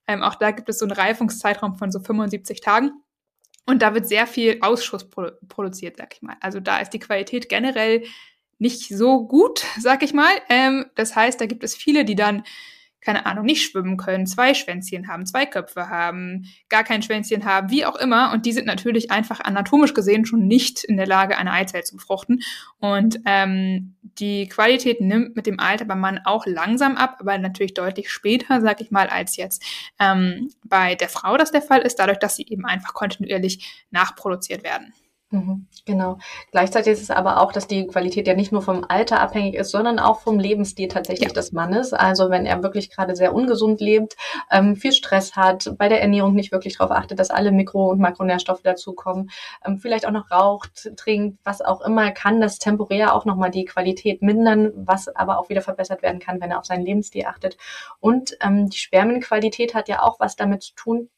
ähm, 0.09 0.23
auch 0.23 0.33
da 0.33 0.49
gibt 0.49 0.67
es 0.69 0.79
so 0.79 0.85
einen 0.85 0.91
Reifungszeitraum 0.93 1.75
von 1.75 1.91
so 1.91 1.99
75 1.99 2.61
Tagen. 2.61 2.91
Und 3.67 3.83
da 3.83 3.93
wird 3.93 4.07
sehr 4.07 4.25
viel 4.25 4.57
Ausschuss 4.61 5.07
produ 5.07 5.33
produziert, 5.47 5.97
sag 5.97 6.15
ich 6.15 6.23
mal. 6.23 6.35
Also 6.41 6.59
da 6.59 6.79
ist 6.79 6.89
die 6.89 6.99
Qualität 6.99 7.47
generell 7.47 8.03
nicht 8.57 8.89
so 8.89 9.27
gut, 9.27 9.63
sag 9.79 10.01
ich 10.01 10.11
mal. 10.11 10.31
Ähm, 10.49 10.87
das 10.95 11.15
heißt, 11.15 11.39
da 11.39 11.45
gibt 11.45 11.63
es 11.63 11.75
viele, 11.75 12.05
die 12.05 12.15
dann 12.15 12.43
keine 13.01 13.25
Ahnung, 13.25 13.45
nicht 13.45 13.63
schwimmen 13.63 13.97
können, 13.97 14.27
zwei 14.27 14.53
Schwänzchen 14.53 15.07
haben, 15.07 15.25
zwei 15.25 15.45
Köpfe 15.45 15.89
haben, 15.89 16.45
gar 16.67 16.83
kein 16.83 17.01
Schwänzchen 17.01 17.45
haben, 17.45 17.69
wie 17.69 17.85
auch 17.85 17.95
immer. 17.95 18.31
Und 18.33 18.45
die 18.45 18.51
sind 18.51 18.67
natürlich 18.67 19.11
einfach 19.11 19.39
anatomisch 19.39 19.93
gesehen 19.93 20.25
schon 20.25 20.47
nicht 20.47 20.83
in 20.83 20.97
der 20.97 21.07
Lage, 21.07 21.37
eine 21.37 21.51
Eizelle 21.51 21.83
zu 21.83 21.95
befruchten. 21.95 22.41
Und 22.79 23.19
ähm, 23.25 23.95
die 24.01 24.47
Qualität 24.49 25.01
nimmt 25.01 25.35
mit 25.35 25.45
dem 25.45 25.59
Alter 25.59 25.85
beim 25.85 25.99
Mann 25.99 26.19
auch 26.25 26.45
langsam 26.45 26.97
ab, 26.97 27.17
aber 27.19 27.37
natürlich 27.37 27.73
deutlich 27.73 28.09
später, 28.11 28.61
sag 28.61 28.81
ich 28.81 28.91
mal, 28.91 29.07
als 29.07 29.37
jetzt 29.37 29.63
ähm, 29.99 30.49
bei 30.63 30.95
der 30.95 31.09
Frau 31.09 31.37
das 31.37 31.51
der 31.51 31.61
Fall 31.61 31.81
ist, 31.81 31.99
dadurch, 31.99 32.19
dass 32.19 32.35
sie 32.35 32.45
eben 32.47 32.65
einfach 32.65 32.93
kontinuierlich 32.93 33.85
nachproduziert 33.91 34.63
werden. 34.63 34.93
Mhm, 35.31 35.67
genau. 35.85 36.17
Gleichzeitig 36.51 36.93
ist 36.93 37.03
es 37.03 37.11
aber 37.11 37.39
auch, 37.39 37.51
dass 37.51 37.67
die 37.67 37.85
Qualität 37.85 38.25
ja 38.25 38.33
nicht 38.33 38.51
nur 38.51 38.63
vom 38.63 38.83
Alter 38.87 39.19
abhängig 39.19 39.53
ist, 39.53 39.69
sondern 39.69 39.99
auch 39.99 40.21
vom 40.21 40.39
Lebensstil 40.39 40.87
tatsächlich 40.87 41.29
ja. 41.29 41.33
des 41.33 41.51
Mannes. 41.51 41.93
Also 41.93 42.31
wenn 42.31 42.47
er 42.47 42.63
wirklich 42.63 42.89
gerade 42.89 43.15
sehr 43.15 43.35
ungesund 43.35 43.79
lebt, 43.79 44.17
ähm, 44.49 44.75
viel 44.75 44.91
Stress 44.91 45.35
hat, 45.35 45.75
bei 45.77 45.87
der 45.87 46.01
Ernährung 46.01 46.33
nicht 46.33 46.51
wirklich 46.51 46.77
darauf 46.79 46.89
achtet, 46.91 47.19
dass 47.19 47.29
alle 47.29 47.51
Mikro- 47.51 47.91
und 47.91 47.99
Makronährstoffe 47.99 48.63
dazukommen, 48.63 49.29
ähm, 49.63 49.77
vielleicht 49.77 50.07
auch 50.07 50.11
noch 50.11 50.31
raucht, 50.31 50.89
trinkt, 50.97 51.37
was 51.43 51.61
auch 51.61 51.81
immer, 51.81 52.09
kann 52.09 52.41
das 52.41 52.57
temporär 52.57 53.13
auch 53.13 53.25
nochmal 53.25 53.51
die 53.51 53.65
Qualität 53.65 54.23
mindern, 54.23 54.71
was 54.75 55.15
aber 55.15 55.37
auch 55.37 55.49
wieder 55.49 55.61
verbessert 55.61 56.01
werden 56.01 56.19
kann, 56.19 56.41
wenn 56.41 56.49
er 56.49 56.57
auf 56.57 56.65
seinen 56.65 56.85
Lebensstil 56.85 57.25
achtet. 57.25 57.55
Und 57.99 58.35
ähm, 58.41 58.69
die 58.69 58.77
Spermienqualität 58.79 59.75
hat 59.75 59.89
ja 59.89 60.01
auch 60.01 60.19
was 60.19 60.35
damit 60.35 60.63
zu 60.63 60.73
tun, 60.73 61.09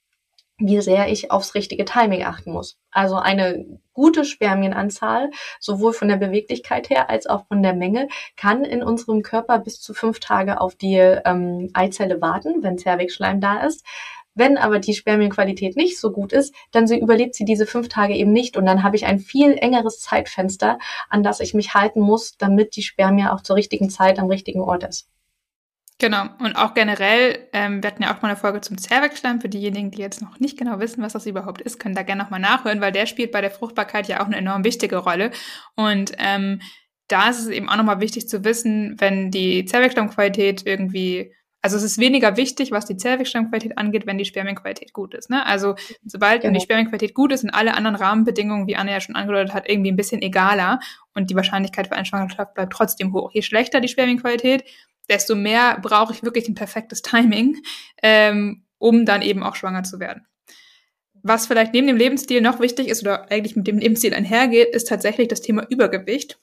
wie 0.62 0.80
sehr 0.82 1.10
ich 1.10 1.32
aufs 1.32 1.56
richtige 1.56 1.86
Timing 1.86 2.24
achten 2.24 2.52
muss. 2.52 2.78
Also 2.92 3.16
eine 3.16 3.66
gute 3.94 4.26
Spermienanzahl, 4.26 5.32
sowohl 5.60 5.94
von 5.94 6.08
der 6.08 6.18
Beweglichkeit 6.18 6.90
her 6.90 7.10
als 7.10 7.28
auch 7.28 7.48
von 7.48 7.64
der 7.64 7.74
Menge, 7.74 8.08
kann 8.38 8.64
in 8.64 8.84
unserem 8.84 9.22
Körper 9.22 9.60
bis 9.60 9.82
zu 9.82 9.94
fünf 9.94 10.20
Tage 10.20 10.62
auf 10.62 10.76
die 10.76 10.96
ähm, 10.96 11.70
Eizelle 11.74 12.22
warten, 12.22 12.64
wenn 12.64 12.78
Zervixschleim 12.78 13.42
da 13.42 13.62
ist. 13.62 13.86
Wenn 14.34 14.58
aber 14.58 14.80
die 14.80 14.94
Spermienqualität 14.94 15.76
nicht 15.76 16.00
so 16.00 16.12
gut 16.12 16.32
ist, 16.32 16.56
dann 16.72 16.88
sie 16.88 16.98
überlebt 16.98 17.36
sie 17.36 17.44
diese 17.44 17.66
fünf 17.66 17.90
Tage 17.90 18.16
eben 18.16 18.32
nicht 18.32 18.56
und 18.56 18.66
dann 18.66 18.82
habe 18.82 18.96
ich 18.96 19.06
ein 19.06 19.20
viel 19.20 19.58
engeres 19.58 20.00
Zeitfenster, 20.00 20.80
an 21.10 21.22
das 21.22 21.42
ich 21.42 21.54
mich 21.54 21.74
halten 21.74 22.00
muss, 22.00 22.38
damit 22.38 22.78
die 22.78 22.84
Spermie 22.84 23.26
auch 23.26 23.42
zur 23.42 23.58
richtigen 23.58 23.90
Zeit 23.90 24.20
am 24.20 24.28
richtigen 24.28 24.62
Ort 24.62 24.86
ist. 24.86 25.10
Genau. 26.02 26.24
Und 26.40 26.56
auch 26.56 26.74
generell, 26.74 27.48
ähm, 27.54 27.84
wir 27.84 27.92
hatten 27.92 28.02
ja 28.02 28.12
auch 28.12 28.24
mal 28.24 28.30
eine 28.30 28.38
Folge 28.38 28.60
zum 28.60 28.76
Zervixschleim. 28.76 29.40
Für 29.40 29.50
diejenigen, 29.50 29.92
die 29.92 30.00
jetzt 30.00 30.20
noch 30.20 30.40
nicht 30.40 30.58
genau 30.58 30.80
wissen, 30.80 31.04
was 31.04 31.14
das 31.14 31.28
überhaupt 31.28 31.62
ist, 31.62 31.80
können 31.80 31.94
da 31.94 32.02
gerne 32.02 32.24
nochmal 32.24 32.40
nachhören, 32.40 32.82
weil 32.82 32.92
der 32.92 33.06
spielt 33.06 33.32
bei 33.32 33.40
der 33.40 33.52
Fruchtbarkeit 33.52 34.08
ja 34.08 34.20
auch 34.20 34.26
eine 34.26 34.38
enorm 34.38 34.64
wichtige 34.64 34.98
Rolle. 34.98 35.30
Und 35.76 36.14
ähm, 36.18 36.60
da 37.08 37.30
ist 37.30 37.42
es 37.42 37.50
eben 37.50 37.70
auch 37.70 37.76
nochmal 37.76 38.00
wichtig 38.00 38.28
zu 38.28 38.44
wissen, 38.44 38.96
wenn 38.98 39.30
die 39.30 39.66
Zervixschleimqualität 39.66 40.66
irgendwie 40.66 41.36
also 41.64 41.78
es 41.78 41.84
ist 41.84 42.00
weniger 42.00 42.38
wichtig, 42.38 42.72
was 42.72 42.86
die 42.86 42.98
Zervixschleimqualität 42.98 43.78
angeht, 43.78 44.08
wenn 44.08 44.18
die 44.18 44.26
Spermienqualität 44.26 44.94
gut 44.94 45.14
ist. 45.14 45.30
Ne? 45.30 45.46
Also 45.46 45.76
sobald 46.04 46.42
genau. 46.42 46.56
die 46.56 46.64
Spermienqualität 46.64 47.14
gut 47.14 47.32
ist, 47.32 47.42
sind 47.42 47.52
alle 47.52 47.76
anderen 47.76 47.96
Rahmenbedingungen, 47.96 48.66
wie 48.66 48.76
Anne 48.76 48.92
ja 48.92 49.00
schon 49.00 49.16
angedeutet 49.16 49.54
hat, 49.54 49.70
irgendwie 49.70 49.92
ein 49.92 49.96
bisschen 49.96 50.24
egaler 50.24 50.80
und 51.14 51.30
die 51.30 51.36
Wahrscheinlichkeit 51.36 51.88
für 51.88 51.94
eine 51.94 52.06
Schwangerschaft 52.06 52.56
bleibt 52.56 52.74
trotzdem 52.74 53.14
hoch. 53.14 53.30
Je 53.34 53.44
schlechter 53.44 53.80
die 53.80 53.90
Spermienqualität, 53.90 54.64
desto 55.12 55.36
mehr 55.36 55.78
brauche 55.82 56.14
ich 56.14 56.24
wirklich 56.24 56.48
ein 56.48 56.56
perfektes 56.56 57.02
Timing, 57.02 57.62
ähm, 58.02 58.64
um 58.80 59.06
dann 59.06 59.22
eben 59.22 59.44
auch 59.44 59.56
schwanger 59.56 59.84
zu 59.84 60.00
werden. 60.00 60.26
Was 61.24 61.46
vielleicht 61.46 61.74
neben 61.74 61.86
dem 61.86 61.98
Lebensstil 61.98 62.42
noch 62.42 62.60
wichtig 62.60 62.88
ist 62.88 63.04
oder 63.04 63.30
eigentlich 63.32 63.56
mit 63.56 63.68
dem 63.68 63.78
Lebensstil 63.78 64.14
einhergeht, 64.14 64.74
ist 64.74 64.88
tatsächlich 64.88 65.28
das 65.28 65.42
Thema 65.42 65.68
Übergewicht. 65.70 66.40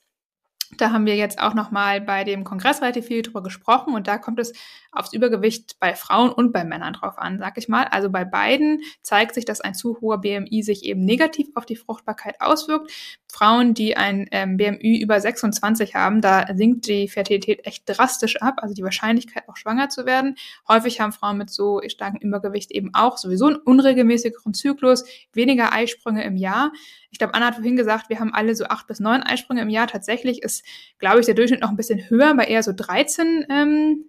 Da 0.77 0.93
haben 0.93 1.07
wir 1.07 1.17
jetzt 1.17 1.41
auch 1.41 1.55
noch 1.55 1.71
mal 1.71 2.01
bei 2.01 2.25
dem 2.25 2.45
Kongress 2.45 2.83
relativ 2.83 3.07
viel 3.07 3.23
drüber 3.23 3.43
gesprochen 3.43 3.95
und 3.95 4.07
da 4.07 4.19
kommt 4.19 4.39
es 4.39 4.53
aufs 4.93 5.15
Übergewicht 5.15 5.77
bei 5.81 5.95
Frauen 5.95 6.31
und 6.31 6.53
bei 6.53 6.63
Männern 6.63 6.93
drauf 6.93 7.17
an, 7.17 7.39
sag 7.39 7.57
ich 7.57 7.69
mal. 7.69 7.85
Also 7.85 8.11
bei 8.11 8.25
beiden 8.25 8.83
zeigt 9.01 9.35
sich, 9.35 9.47
dass 9.47 9.63
ein 9.63 9.75
zu 9.75 9.99
hoher 10.01 10.21
BMI 10.21 10.63
sich 10.63 10.85
eben 10.85 11.05
negativ 11.05 11.49
auf 11.55 11.65
die 11.65 11.77
Fruchtbarkeit 11.77 12.41
auswirkt. 12.41 12.93
Frauen, 13.31 13.75
die 13.75 13.97
ein 13.97 14.27
ähm, 14.31 14.57
BMI 14.57 15.01
über 15.01 15.21
26 15.21 15.95
haben, 15.95 16.21
da 16.21 16.47
sinkt 16.55 16.87
die 16.87 17.09
Fertilität 17.09 17.67
echt 17.67 17.85
drastisch 17.87 18.41
ab, 18.41 18.55
also 18.59 18.75
die 18.75 18.83
Wahrscheinlichkeit 18.83 19.49
auch 19.49 19.57
schwanger 19.57 19.91
zu 19.91 20.07
werden. 20.07 20.37
Häufig 20.67 21.01
haben 21.01 21.13
Frauen 21.13 21.37
mit 21.37 21.51
so 21.51 21.81
starkem 21.87 22.21
Übergewicht 22.21 22.71
eben 22.71 22.91
auch 22.95 23.19
sowieso 23.19 23.47
einen 23.47 23.57
unregelmäßigeren 23.57 24.55
Zyklus, 24.55 25.05
weniger 25.33 25.73
Eisprünge 25.73 26.25
im 26.25 26.37
Jahr. 26.37 26.73
Ich 27.11 27.19
glaube, 27.19 27.35
Anna 27.35 27.47
hat 27.47 27.55
vorhin 27.55 27.77
gesagt, 27.77 28.09
wir 28.09 28.19
haben 28.19 28.33
alle 28.33 28.55
so 28.55 28.65
acht 28.65 28.87
bis 28.87 28.99
neun 28.99 29.23
Eisprünge 29.23 29.63
im 29.63 29.69
Jahr. 29.69 29.87
Tatsächlich 29.87 30.43
ist, 30.43 30.65
glaube 30.99 31.21
ich, 31.21 31.27
der 31.27 31.35
Durchschnitt 31.35 31.61
noch 31.61 31.71
ein 31.71 31.77
bisschen 31.77 32.09
höher, 32.09 32.35
bei 32.35 32.45
eher 32.45 32.63
so 32.63 32.73
13 32.75 33.47
ähm, 33.51 34.05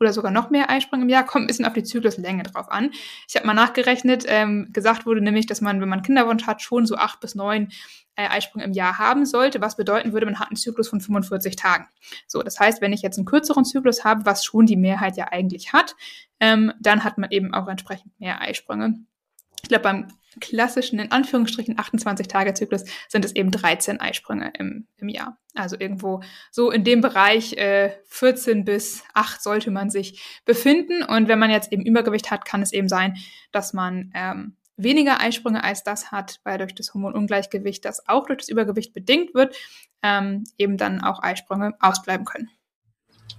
oder 0.00 0.12
sogar 0.12 0.30
noch 0.30 0.50
mehr 0.50 0.70
Eisprünge 0.70 1.04
im 1.04 1.08
Jahr, 1.08 1.24
kommt 1.24 1.44
ein 1.44 1.46
bisschen 1.46 1.64
auf 1.64 1.72
die 1.72 1.82
Zykluslänge 1.82 2.42
drauf 2.44 2.70
an. 2.70 2.90
Ich 3.28 3.36
habe 3.36 3.46
mal 3.46 3.54
nachgerechnet, 3.54 4.24
ähm, 4.26 4.68
gesagt 4.72 5.06
wurde 5.06 5.20
nämlich, 5.20 5.46
dass 5.46 5.60
man, 5.60 5.80
wenn 5.80 5.88
man 5.88 6.02
Kinderwunsch 6.02 6.46
hat, 6.46 6.62
schon 6.62 6.86
so 6.86 6.96
acht 6.96 7.20
bis 7.20 7.34
neun 7.34 7.68
äh, 8.14 8.28
Eisprünge 8.28 8.64
im 8.64 8.72
Jahr 8.72 8.98
haben 8.98 9.26
sollte, 9.26 9.60
was 9.60 9.76
bedeuten 9.76 10.12
würde, 10.12 10.26
man 10.26 10.38
hat 10.38 10.48
einen 10.48 10.56
Zyklus 10.56 10.88
von 10.88 11.00
45 11.00 11.56
Tagen. 11.56 11.86
So, 12.26 12.42
das 12.42 12.58
heißt, 12.58 12.80
wenn 12.80 12.92
ich 12.92 13.02
jetzt 13.02 13.16
einen 13.16 13.26
kürzeren 13.26 13.64
Zyklus 13.64 14.04
habe, 14.04 14.26
was 14.26 14.44
schon 14.44 14.66
die 14.66 14.76
Mehrheit 14.76 15.16
ja 15.16 15.28
eigentlich 15.28 15.72
hat, 15.72 15.94
ähm, 16.40 16.72
dann 16.80 17.04
hat 17.04 17.18
man 17.18 17.30
eben 17.30 17.54
auch 17.54 17.68
entsprechend 17.68 18.18
mehr 18.18 18.40
Eisprünge. 18.40 18.94
Ich 19.62 19.68
glaube, 19.68 19.82
beim 19.82 20.08
klassischen, 20.40 20.98
in 20.98 21.10
Anführungsstrichen, 21.10 21.76
28-Tage-Zyklus 21.76 22.84
sind 23.08 23.24
es 23.24 23.34
eben 23.34 23.50
13 23.50 24.00
Eisprünge 24.00 24.52
im, 24.58 24.86
im 24.96 25.08
Jahr. 25.08 25.38
Also 25.54 25.76
irgendwo 25.78 26.22
so 26.50 26.70
in 26.70 26.84
dem 26.84 27.00
Bereich 27.00 27.54
äh, 27.54 27.92
14 28.06 28.64
bis 28.64 29.02
8 29.14 29.42
sollte 29.42 29.70
man 29.70 29.90
sich 29.90 30.22
befinden. 30.44 31.02
Und 31.02 31.28
wenn 31.28 31.38
man 31.38 31.50
jetzt 31.50 31.72
eben 31.72 31.84
Übergewicht 31.84 32.30
hat, 32.30 32.44
kann 32.44 32.62
es 32.62 32.72
eben 32.72 32.88
sein, 32.88 33.16
dass 33.52 33.72
man 33.72 34.12
ähm, 34.14 34.56
weniger 34.76 35.20
Eisprünge 35.20 35.64
als 35.64 35.82
das 35.82 36.12
hat, 36.12 36.40
weil 36.44 36.58
durch 36.58 36.74
das 36.74 36.94
Hormonungleichgewicht, 36.94 37.84
das 37.84 38.08
auch 38.08 38.26
durch 38.26 38.38
das 38.38 38.48
Übergewicht 38.48 38.94
bedingt 38.94 39.34
wird, 39.34 39.56
ähm, 40.02 40.44
eben 40.56 40.76
dann 40.76 41.02
auch 41.02 41.22
Eisprünge 41.22 41.74
ausbleiben 41.80 42.24
können. 42.24 42.48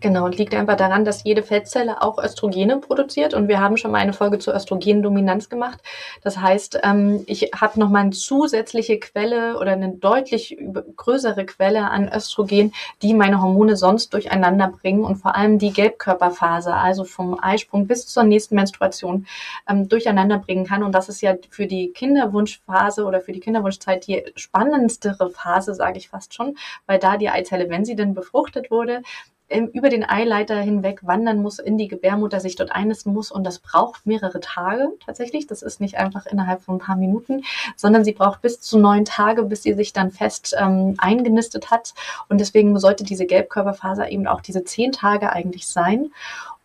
Genau, 0.01 0.23
und 0.23 0.37
liegt 0.37 0.55
einfach 0.55 0.77
daran, 0.77 1.03
dass 1.03 1.25
jede 1.25 1.43
Fettzelle 1.43 2.01
auch 2.01 2.23
Östrogene 2.23 2.77
produziert. 2.77 3.33
Und 3.33 3.49
wir 3.49 3.59
haben 3.59 3.75
schon 3.75 3.91
mal 3.91 3.97
eine 3.97 4.13
Folge 4.13 4.39
zur 4.39 4.55
Östrogendominanz 4.55 5.49
gemacht. 5.49 5.81
Das 6.23 6.37
heißt, 6.37 6.79
ähm, 6.83 7.23
ich 7.27 7.51
habe 7.53 7.77
nochmal 7.77 8.03
eine 8.03 8.11
zusätzliche 8.11 8.97
Quelle 8.97 9.59
oder 9.59 9.73
eine 9.73 9.89
deutlich 9.89 10.57
größere 10.95 11.45
Quelle 11.45 11.89
an 11.89 12.09
Östrogen, 12.13 12.73
die 13.01 13.13
meine 13.13 13.41
Hormone 13.41 13.75
sonst 13.75 14.13
durcheinander 14.13 14.69
bringen 14.69 15.03
und 15.03 15.17
vor 15.17 15.35
allem 15.35 15.59
die 15.59 15.73
Gelbkörperphase, 15.73 16.73
also 16.73 17.03
vom 17.03 17.37
Eisprung 17.41 17.85
bis 17.85 18.07
zur 18.07 18.23
nächsten 18.23 18.55
Menstruation, 18.55 19.27
ähm, 19.67 19.89
durcheinander 19.89 20.37
bringen 20.37 20.65
kann. 20.65 20.81
Und 20.81 20.93
das 20.93 21.09
ist 21.09 21.21
ja 21.21 21.35
für 21.49 21.67
die 21.67 21.91
Kinderwunschphase 21.91 23.03
oder 23.03 23.19
für 23.19 23.33
die 23.33 23.41
Kinderwunschzeit 23.41 24.07
die 24.07 24.23
spannendste 24.37 25.17
Phase, 25.33 25.75
sage 25.75 25.97
ich 25.97 26.07
fast 26.07 26.33
schon, 26.33 26.57
weil 26.85 26.99
da 26.99 27.17
die 27.17 27.29
Eizelle, 27.29 27.69
wenn 27.69 27.83
sie 27.83 27.97
denn 27.97 28.13
befruchtet 28.13 28.71
wurde, 28.71 29.01
über 29.49 29.89
den 29.89 30.07
Eileiter 30.07 30.59
hinweg 30.59 30.99
wandern 31.01 31.41
muss, 31.41 31.59
in 31.59 31.77
die 31.77 31.87
Gebärmutter 31.87 32.39
sich 32.39 32.55
dort 32.55 32.71
einnisten 32.71 33.13
muss 33.13 33.31
und 33.31 33.43
das 33.43 33.59
braucht 33.59 34.05
mehrere 34.05 34.39
Tage 34.39 34.89
tatsächlich. 35.05 35.47
Das 35.47 35.61
ist 35.61 35.81
nicht 35.81 35.97
einfach 35.97 36.25
innerhalb 36.25 36.61
von 36.61 36.75
ein 36.75 36.79
paar 36.79 36.95
Minuten, 36.95 37.43
sondern 37.75 38.05
sie 38.05 38.13
braucht 38.13 38.41
bis 38.41 38.61
zu 38.61 38.77
neun 38.77 39.05
Tage, 39.05 39.43
bis 39.43 39.63
sie 39.63 39.73
sich 39.73 39.91
dann 39.91 40.11
fest 40.11 40.55
ähm, 40.59 40.95
eingenistet 40.97 41.71
hat 41.71 41.93
und 42.27 42.39
deswegen 42.39 42.77
sollte 42.79 43.03
diese 43.03 43.25
Gelbkörperfaser 43.25 44.11
eben 44.11 44.27
auch 44.27 44.41
diese 44.41 44.63
zehn 44.63 44.91
Tage 44.91 45.33
eigentlich 45.33 45.67
sein 45.67 46.11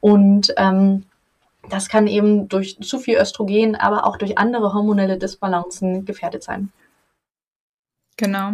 und 0.01 0.53
ähm, 0.57 1.05
Das 1.71 1.89
kann 1.89 2.07
eben 2.07 2.49
durch 2.49 2.79
zu 2.81 2.99
viel 2.99 3.17
Östrogen, 3.17 3.75
aber 3.75 4.07
auch 4.07 4.19
durch 4.19 4.37
andere 4.37 4.75
hormonelle 4.75 5.17
Disbalancen 5.17 6.05
gefährdet 6.05 6.43
sein. 6.43 6.71
Genau. 8.17 8.53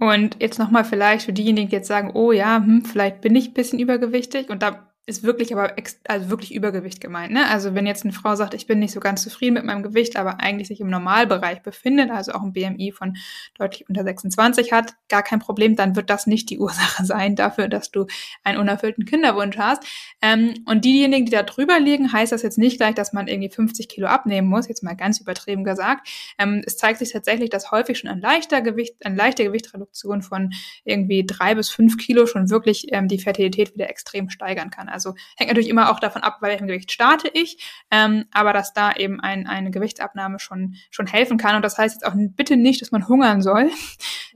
Und 0.00 0.36
jetzt 0.40 0.58
nochmal 0.58 0.84
vielleicht 0.84 1.24
für 1.24 1.32
diejenigen, 1.32 1.68
die 1.68 1.76
jetzt 1.76 1.88
sagen, 1.88 2.12
oh 2.14 2.32
ja, 2.32 2.56
hm, 2.56 2.84
vielleicht 2.84 3.20
bin 3.20 3.34
ich 3.34 3.48
ein 3.48 3.54
bisschen 3.54 3.78
übergewichtig. 3.78 4.48
Und 4.48 4.62
da 4.62 4.87
ist 5.08 5.22
wirklich 5.22 5.54
aber 5.54 5.74
also 6.06 6.28
wirklich 6.28 6.54
Übergewicht 6.54 7.00
gemeint. 7.00 7.32
Ne? 7.32 7.48
Also 7.48 7.74
wenn 7.74 7.86
jetzt 7.86 8.04
eine 8.04 8.12
Frau 8.12 8.36
sagt, 8.36 8.52
ich 8.52 8.66
bin 8.66 8.78
nicht 8.78 8.92
so 8.92 9.00
ganz 9.00 9.22
zufrieden 9.22 9.54
mit 9.54 9.64
meinem 9.64 9.82
Gewicht, 9.82 10.18
aber 10.18 10.40
eigentlich 10.40 10.68
sich 10.68 10.80
im 10.80 10.90
Normalbereich 10.90 11.62
befindet, 11.62 12.10
also 12.10 12.32
auch 12.32 12.42
ein 12.42 12.52
BMI 12.52 12.92
von 12.92 13.16
deutlich 13.56 13.88
unter 13.88 14.04
26 14.04 14.70
hat, 14.70 14.96
gar 15.08 15.22
kein 15.22 15.38
Problem, 15.38 15.76
dann 15.76 15.96
wird 15.96 16.10
das 16.10 16.26
nicht 16.26 16.50
die 16.50 16.58
Ursache 16.58 17.06
sein 17.06 17.36
dafür, 17.36 17.68
dass 17.68 17.90
du 17.90 18.06
einen 18.44 18.58
unerfüllten 18.58 19.06
Kinderwunsch 19.06 19.56
hast. 19.56 19.82
Ähm, 20.20 20.52
und 20.66 20.84
diejenigen, 20.84 21.24
die 21.24 21.32
da 21.32 21.42
drüber 21.42 21.80
liegen, 21.80 22.12
heißt 22.12 22.32
das 22.32 22.42
jetzt 22.42 22.58
nicht 22.58 22.76
gleich, 22.76 22.94
dass 22.94 23.14
man 23.14 23.28
irgendwie 23.28 23.50
50 23.50 23.88
Kilo 23.88 24.08
abnehmen 24.08 24.48
muss, 24.48 24.68
jetzt 24.68 24.82
mal 24.82 24.94
ganz 24.94 25.20
übertrieben 25.20 25.64
gesagt. 25.64 26.06
Ähm, 26.38 26.62
es 26.66 26.76
zeigt 26.76 26.98
sich 26.98 27.12
tatsächlich, 27.12 27.48
dass 27.48 27.70
häufig 27.70 27.98
schon 27.98 28.10
ein 28.10 28.20
leichter 28.20 28.60
Gewicht, 28.60 28.96
eine 29.06 29.16
leichte 29.16 29.44
Gewichtsreduktion 29.44 30.20
von 30.20 30.50
irgendwie 30.84 31.24
drei 31.24 31.54
bis 31.54 31.70
fünf 31.70 31.96
Kilo 31.96 32.26
schon 32.26 32.50
wirklich 32.50 32.88
ähm, 32.92 33.08
die 33.08 33.18
Fertilität 33.18 33.72
wieder 33.72 33.88
extrem 33.88 34.28
steigern 34.28 34.68
kann. 34.68 34.90
Also 34.90 34.97
hängt 35.36 35.48
natürlich 35.48 35.68
immer 35.68 35.90
auch 35.90 36.00
davon 36.00 36.22
ab, 36.22 36.38
bei 36.40 36.48
welchem 36.48 36.66
Gewicht 36.66 36.92
starte 36.92 37.28
ich, 37.32 37.64
ähm, 37.90 38.24
aber 38.32 38.52
dass 38.52 38.72
da 38.72 38.92
eben 38.92 39.20
ein, 39.20 39.46
eine 39.46 39.70
Gewichtsabnahme 39.70 40.38
schon, 40.38 40.74
schon 40.90 41.06
helfen 41.06 41.38
kann. 41.38 41.56
Und 41.56 41.62
das 41.62 41.78
heißt 41.78 41.96
jetzt 41.96 42.06
auch 42.06 42.14
bitte 42.16 42.56
nicht, 42.56 42.82
dass 42.82 42.90
man 42.90 43.08
hungern 43.08 43.42
soll. 43.42 43.70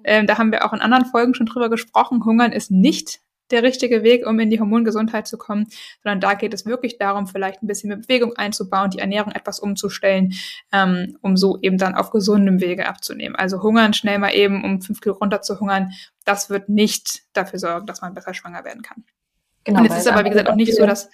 Ähm, 0.04 0.26
da 0.26 0.36
haben 0.36 0.50
wir 0.50 0.64
auch 0.64 0.72
in 0.72 0.80
anderen 0.80 1.04
Folgen 1.04 1.32
schon 1.32 1.46
drüber 1.46 1.70
gesprochen. 1.70 2.24
Hungern 2.24 2.50
ist 2.50 2.72
nicht 2.72 3.20
der 3.52 3.62
richtige 3.62 4.02
Weg, 4.02 4.26
um 4.26 4.40
in 4.40 4.50
die 4.50 4.58
Hormongesundheit 4.58 5.28
zu 5.28 5.38
kommen, 5.38 5.66
sondern 6.02 6.20
da 6.20 6.34
geht 6.34 6.54
es 6.54 6.66
wirklich 6.66 6.98
darum, 6.98 7.26
vielleicht 7.26 7.62
ein 7.62 7.66
bisschen 7.66 7.88
mehr 7.88 7.98
Bewegung 7.98 8.32
einzubauen, 8.34 8.90
die 8.90 8.98
Ernährung 8.98 9.32
etwas 9.32 9.60
umzustellen, 9.60 10.32
ähm, 10.72 11.18
um 11.20 11.36
so 11.36 11.58
eben 11.60 11.78
dann 11.78 11.94
auf 11.94 12.10
gesundem 12.10 12.60
Wege 12.60 12.88
abzunehmen. 12.88 13.36
Also 13.36 13.62
hungern 13.62 13.92
schnell 13.92 14.18
mal 14.18 14.34
eben, 14.34 14.64
um 14.64 14.80
fünf 14.80 15.00
Kilo 15.00 15.14
runter 15.14 15.42
zu 15.42 15.60
hungern, 15.60 15.92
das 16.24 16.50
wird 16.50 16.68
nicht 16.68 17.22
dafür 17.34 17.58
sorgen, 17.58 17.86
dass 17.86 18.00
man 18.00 18.14
besser 18.14 18.34
schwanger 18.34 18.64
werden 18.64 18.82
kann. 18.82 19.04
Genau, 19.64 19.80
und 19.80 19.90
es 19.90 19.98
ist 19.98 20.08
aber, 20.08 20.24
wie 20.24 20.30
gesagt, 20.30 20.48
auch 20.48 20.56
nicht 20.56 20.74
so, 20.74 20.86
dass 20.86 21.08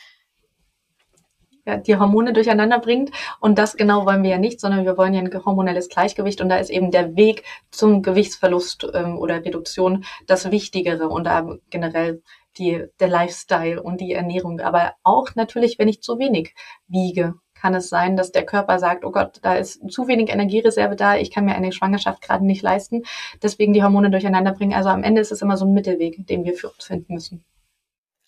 die 1.77 1.97
Hormone 1.97 2.33
durcheinander 2.33 2.79
bringt. 2.79 3.11
Und 3.41 3.59
das 3.59 3.77
genau 3.77 4.07
wollen 4.07 4.23
wir 4.23 4.31
ja 4.31 4.39
nicht, 4.39 4.61
sondern 4.61 4.85
wir 4.85 4.97
wollen 4.97 5.15
ja 5.15 5.21
ein 5.21 5.45
hormonelles 5.45 5.89
Gleichgewicht. 5.89 6.41
Und 6.41 6.49
da 6.49 6.57
ist 6.57 6.71
eben 6.71 6.91
der 6.91 7.17
Weg 7.17 7.45
zum 7.71 8.03
Gewichtsverlust 8.03 8.87
ähm, 8.95 9.19
oder 9.19 9.45
Reduktion 9.45 10.05
das 10.27 10.51
Wichtigere 10.51 11.09
und 11.09 11.25
da 11.25 11.47
generell 11.71 12.23
die, 12.57 12.87
der 13.01 13.09
Lifestyle 13.09 13.83
und 13.83 14.01
die 14.01 14.13
Ernährung. 14.13 14.61
Aber 14.61 14.95
auch 15.03 15.35
natürlich, 15.35 15.79
wenn 15.79 15.89
ich 15.89 16.03
zu 16.03 16.19
wenig 16.19 16.55
wiege, 16.89 17.35
kann 17.55 17.75
es 17.75 17.89
sein, 17.89 18.17
dass 18.17 18.31
der 18.31 18.47
Körper 18.47 18.79
sagt, 18.79 19.05
oh 19.05 19.11
Gott, 19.11 19.41
da 19.43 19.55
ist 19.55 19.91
zu 19.91 20.07
wenig 20.07 20.31
Energiereserve 20.31 20.95
da, 20.95 21.17
ich 21.17 21.33
kann 21.33 21.45
mir 21.45 21.57
eine 21.57 21.73
Schwangerschaft 21.73 22.23
gerade 22.23 22.47
nicht 22.47 22.63
leisten. 22.63 23.03
Deswegen 23.43 23.73
die 23.73 23.83
Hormone 23.83 24.11
durcheinander 24.11 24.53
bringen. 24.53 24.75
Also 24.75 24.91
am 24.91 25.03
Ende 25.03 25.21
ist 25.21 25.33
es 25.33 25.43
immer 25.43 25.57
so 25.57 25.65
ein 25.65 25.75
Mittelweg, 25.75 26.27
den 26.27 26.45
wir 26.45 26.55
für 26.55 26.71
uns 26.71 26.85
finden 26.85 27.15
müssen. 27.15 27.45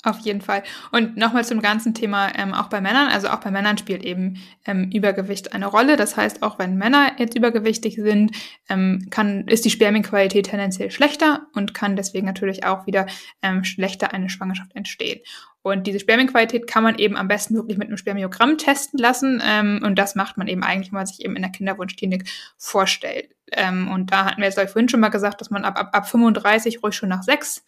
Auf 0.02 0.18
jeden 0.20 0.40
Fall. 0.40 0.62
Und 0.92 1.18
nochmal 1.18 1.44
zum 1.44 1.60
ganzen 1.60 1.92
Thema 1.92 2.30
ähm, 2.34 2.54
auch 2.54 2.68
bei 2.68 2.80
Männern. 2.80 3.08
Also 3.08 3.28
auch 3.28 3.40
bei 3.40 3.50
Männern 3.50 3.76
spielt 3.76 4.02
eben 4.02 4.42
ähm, 4.64 4.90
Übergewicht 4.90 5.52
eine 5.52 5.66
Rolle. 5.66 5.96
Das 5.96 6.16
heißt, 6.16 6.42
auch 6.42 6.58
wenn 6.58 6.76
Männer 6.76 7.12
jetzt 7.18 7.36
übergewichtig 7.36 7.96
sind, 7.96 8.34
ähm, 8.70 9.08
kann, 9.10 9.46
ist 9.46 9.66
die 9.66 9.70
Spermienqualität 9.70 10.46
tendenziell 10.46 10.90
schlechter 10.90 11.46
und 11.52 11.74
kann 11.74 11.96
deswegen 11.96 12.24
natürlich 12.24 12.64
auch 12.64 12.86
wieder 12.86 13.06
ähm, 13.42 13.62
schlechter 13.62 14.14
eine 14.14 14.30
Schwangerschaft 14.30 14.74
entstehen. 14.74 15.20
Und 15.60 15.86
diese 15.86 16.00
Spermienqualität 16.00 16.66
kann 16.66 16.82
man 16.82 16.96
eben 16.98 17.18
am 17.18 17.28
besten 17.28 17.54
wirklich 17.54 17.76
mit 17.76 17.88
einem 17.88 17.98
Spermiogramm 17.98 18.56
testen 18.56 18.98
lassen. 18.98 19.42
Ähm, 19.44 19.82
und 19.84 19.98
das 19.98 20.14
macht 20.14 20.38
man 20.38 20.48
eben 20.48 20.62
eigentlich, 20.62 20.92
wenn 20.92 20.98
man 20.98 21.06
sich 21.06 21.22
eben 21.22 21.36
in 21.36 21.42
der 21.42 21.52
Kinderwunschklinik 21.52 22.24
vorstellt. 22.56 23.34
Ähm, 23.52 23.90
und 23.90 24.12
da 24.12 24.24
hatten 24.24 24.38
wir 24.38 24.46
jetzt, 24.46 24.54
glaube 24.54 24.70
vorhin 24.70 24.88
schon 24.88 25.00
mal 25.00 25.10
gesagt, 25.10 25.42
dass 25.42 25.50
man 25.50 25.66
ab, 25.66 25.78
ab, 25.78 25.90
ab 25.92 26.08
35 26.08 26.82
ruhig 26.82 26.94
schon 26.94 27.10
nach 27.10 27.22
sechs 27.22 27.66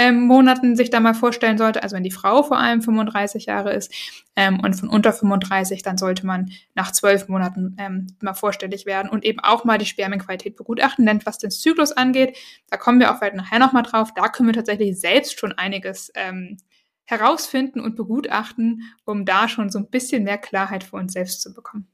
ähm, 0.00 0.22
Monaten 0.22 0.76
sich 0.76 0.88
da 0.88 0.98
mal 0.98 1.12
vorstellen 1.12 1.58
sollte, 1.58 1.82
also 1.82 1.94
wenn 1.94 2.02
die 2.02 2.10
Frau 2.10 2.42
vor 2.42 2.56
allem 2.56 2.80
35 2.80 3.44
Jahre 3.44 3.74
ist 3.74 3.92
ähm, 4.34 4.58
und 4.60 4.72
von 4.72 4.88
unter 4.88 5.12
35, 5.12 5.82
dann 5.82 5.98
sollte 5.98 6.24
man 6.24 6.50
nach 6.74 6.90
zwölf 6.90 7.28
Monaten 7.28 7.76
ähm, 7.78 8.06
mal 8.22 8.32
vorstellig 8.32 8.86
werden 8.86 9.10
und 9.10 9.26
eben 9.26 9.40
auch 9.40 9.64
mal 9.64 9.76
die 9.76 9.84
Spermienqualität 9.84 10.56
begutachten. 10.56 11.04
Denn 11.04 11.20
was 11.26 11.36
den 11.36 11.50
Zyklus 11.50 11.92
angeht, 11.92 12.38
da 12.70 12.78
kommen 12.78 12.98
wir 12.98 13.12
auch 13.12 13.18
vielleicht 13.18 13.36
nachher 13.36 13.58
nochmal 13.58 13.82
drauf, 13.82 14.14
da 14.14 14.30
können 14.30 14.48
wir 14.48 14.54
tatsächlich 14.54 14.98
selbst 14.98 15.38
schon 15.38 15.52
einiges 15.52 16.10
ähm, 16.14 16.56
herausfinden 17.04 17.80
und 17.80 17.94
begutachten, 17.94 18.84
um 19.04 19.26
da 19.26 19.48
schon 19.48 19.68
so 19.68 19.80
ein 19.80 19.90
bisschen 19.90 20.24
mehr 20.24 20.38
Klarheit 20.38 20.82
für 20.82 20.96
uns 20.96 21.12
selbst 21.12 21.42
zu 21.42 21.52
bekommen. 21.52 21.88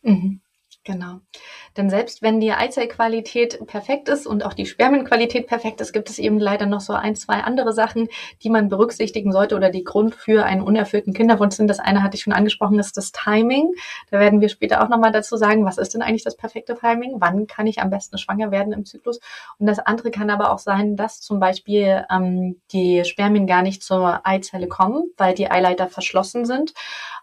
Mhm. 0.00 0.40
Genau. 0.84 1.20
Denn 1.76 1.90
selbst 1.90 2.22
wenn 2.22 2.40
die 2.40 2.52
Eizellqualität 2.52 3.66
perfekt 3.66 4.08
ist 4.08 4.26
und 4.26 4.46
auch 4.46 4.54
die 4.54 4.64
Spermienqualität 4.64 5.46
perfekt 5.46 5.82
ist, 5.82 5.92
gibt 5.92 6.08
es 6.08 6.18
eben 6.18 6.38
leider 6.38 6.64
noch 6.64 6.80
so 6.80 6.94
ein, 6.94 7.14
zwei 7.16 7.42
andere 7.42 7.74
Sachen, 7.74 8.08
die 8.42 8.48
man 8.48 8.70
berücksichtigen 8.70 9.30
sollte 9.30 9.56
oder 9.56 9.68
die 9.68 9.84
Grund 9.84 10.14
für 10.14 10.46
einen 10.46 10.62
unerfüllten 10.62 11.12
Kinderwunsch 11.12 11.56
sind. 11.56 11.68
Das 11.68 11.80
eine 11.80 12.02
hatte 12.02 12.16
ich 12.16 12.22
schon 12.22 12.32
angesprochen, 12.32 12.78
ist 12.78 12.96
das 12.96 13.12
Timing. 13.12 13.74
Da 14.10 14.20
werden 14.20 14.40
wir 14.40 14.48
später 14.48 14.82
auch 14.82 14.88
nochmal 14.88 15.12
dazu 15.12 15.36
sagen, 15.36 15.66
was 15.66 15.76
ist 15.76 15.92
denn 15.92 16.00
eigentlich 16.00 16.24
das 16.24 16.38
perfekte 16.38 16.74
Timing? 16.74 17.16
Wann 17.18 17.46
kann 17.46 17.66
ich 17.66 17.82
am 17.82 17.90
besten 17.90 18.16
schwanger 18.16 18.50
werden 18.50 18.72
im 18.72 18.86
Zyklus? 18.86 19.20
Und 19.58 19.66
das 19.66 19.80
andere 19.80 20.10
kann 20.10 20.30
aber 20.30 20.50
auch 20.50 20.58
sein, 20.58 20.96
dass 20.96 21.20
zum 21.20 21.40
Beispiel 21.40 22.06
ähm, 22.10 22.58
die 22.72 23.04
Spermien 23.04 23.46
gar 23.46 23.60
nicht 23.60 23.82
zur 23.82 24.26
Eizelle 24.26 24.66
kommen, 24.66 25.12
weil 25.18 25.34
die 25.34 25.50
Eileiter 25.50 25.88
verschlossen 25.88 26.46
sind 26.46 26.72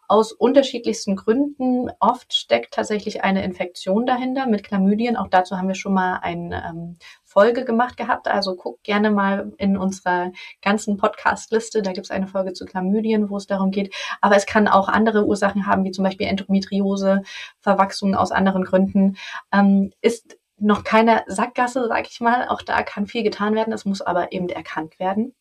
aus 0.07 0.31
unterschiedlichsten 0.31 1.15
Gründen. 1.15 1.89
Oft 1.99 2.33
steckt 2.33 2.73
tatsächlich 2.73 3.23
eine 3.23 3.43
Infektion 3.43 4.05
dahinter 4.05 4.47
mit 4.47 4.63
Chlamydien. 4.63 5.17
Auch 5.17 5.27
dazu 5.27 5.57
haben 5.57 5.67
wir 5.67 5.75
schon 5.75 5.93
mal 5.93 6.19
eine 6.21 6.63
ähm, 6.69 6.97
Folge 7.23 7.65
gemacht 7.65 7.97
gehabt. 7.97 8.27
Also 8.27 8.55
guckt 8.55 8.83
gerne 8.83 9.11
mal 9.11 9.51
in 9.57 9.77
unserer 9.77 10.31
ganzen 10.61 10.97
Podcast-Liste. 10.97 11.81
Da 11.81 11.91
gibt 11.91 12.05
es 12.05 12.11
eine 12.11 12.27
Folge 12.27 12.53
zu 12.53 12.65
Chlamydien, 12.65 13.29
wo 13.29 13.37
es 13.37 13.47
darum 13.47 13.71
geht. 13.71 13.93
Aber 14.21 14.35
es 14.35 14.45
kann 14.45 14.67
auch 14.67 14.87
andere 14.87 15.25
Ursachen 15.25 15.67
haben, 15.67 15.83
wie 15.83 15.91
zum 15.91 16.03
Beispiel 16.03 16.27
Endometriose, 16.27 17.23
Verwachsungen 17.59 18.15
aus 18.15 18.31
anderen 18.31 18.63
Gründen. 18.63 19.17
Ähm, 19.51 19.91
ist 20.01 20.37
noch 20.59 20.83
keine 20.83 21.23
Sackgasse, 21.27 21.87
sag 21.87 22.09
ich 22.09 22.19
mal. 22.21 22.47
Auch 22.47 22.61
da 22.61 22.81
kann 22.83 23.07
viel 23.07 23.23
getan 23.23 23.55
werden. 23.55 23.73
Es 23.73 23.85
muss 23.85 24.01
aber 24.01 24.31
eben 24.31 24.49
erkannt 24.49 24.99
werden. 24.99 25.35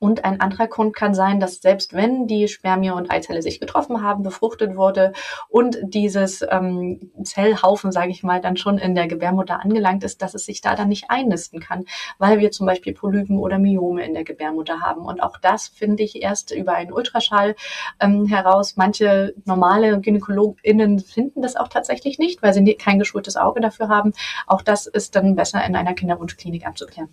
Und 0.00 0.24
ein 0.24 0.40
anderer 0.40 0.66
Grund 0.66 0.96
kann 0.96 1.14
sein, 1.14 1.40
dass 1.40 1.60
selbst 1.60 1.92
wenn 1.92 2.26
die 2.26 2.48
Spermie 2.48 2.90
und 2.90 3.10
Eizelle 3.10 3.42
sich 3.42 3.60
getroffen 3.60 4.02
haben, 4.02 4.22
befruchtet 4.22 4.74
wurde 4.74 5.12
und 5.50 5.76
dieses 5.82 6.42
ähm, 6.50 7.12
Zellhaufen, 7.22 7.92
sage 7.92 8.10
ich 8.10 8.22
mal, 8.22 8.40
dann 8.40 8.56
schon 8.56 8.78
in 8.78 8.94
der 8.94 9.08
Gebärmutter 9.08 9.60
angelangt 9.60 10.02
ist, 10.02 10.22
dass 10.22 10.32
es 10.32 10.46
sich 10.46 10.62
da 10.62 10.74
dann 10.74 10.88
nicht 10.88 11.10
einnisten 11.10 11.60
kann, 11.60 11.84
weil 12.16 12.38
wir 12.38 12.50
zum 12.50 12.66
Beispiel 12.66 12.94
Polypen 12.94 13.38
oder 13.38 13.58
Myome 13.58 14.02
in 14.02 14.14
der 14.14 14.24
Gebärmutter 14.24 14.80
haben. 14.80 15.02
Und 15.02 15.22
auch 15.22 15.36
das 15.36 15.68
finde 15.68 16.02
ich 16.02 16.22
erst 16.22 16.50
über 16.50 16.72
einen 16.72 16.94
Ultraschall 16.94 17.54
ähm, 18.00 18.24
heraus. 18.24 18.76
Manche 18.76 19.34
normale 19.44 20.00
GynäkologInnen 20.00 21.00
finden 21.00 21.42
das 21.42 21.56
auch 21.56 21.68
tatsächlich 21.68 22.18
nicht, 22.18 22.42
weil 22.42 22.54
sie 22.54 22.74
kein 22.74 22.98
geschultes 22.98 23.36
Auge 23.36 23.60
dafür 23.60 23.88
haben. 23.90 24.14
Auch 24.46 24.62
das 24.62 24.86
ist 24.86 25.14
dann 25.14 25.36
besser 25.36 25.62
in 25.62 25.76
einer 25.76 25.92
Kinderwunschklinik 25.92 26.66
abzuklären. 26.66 27.10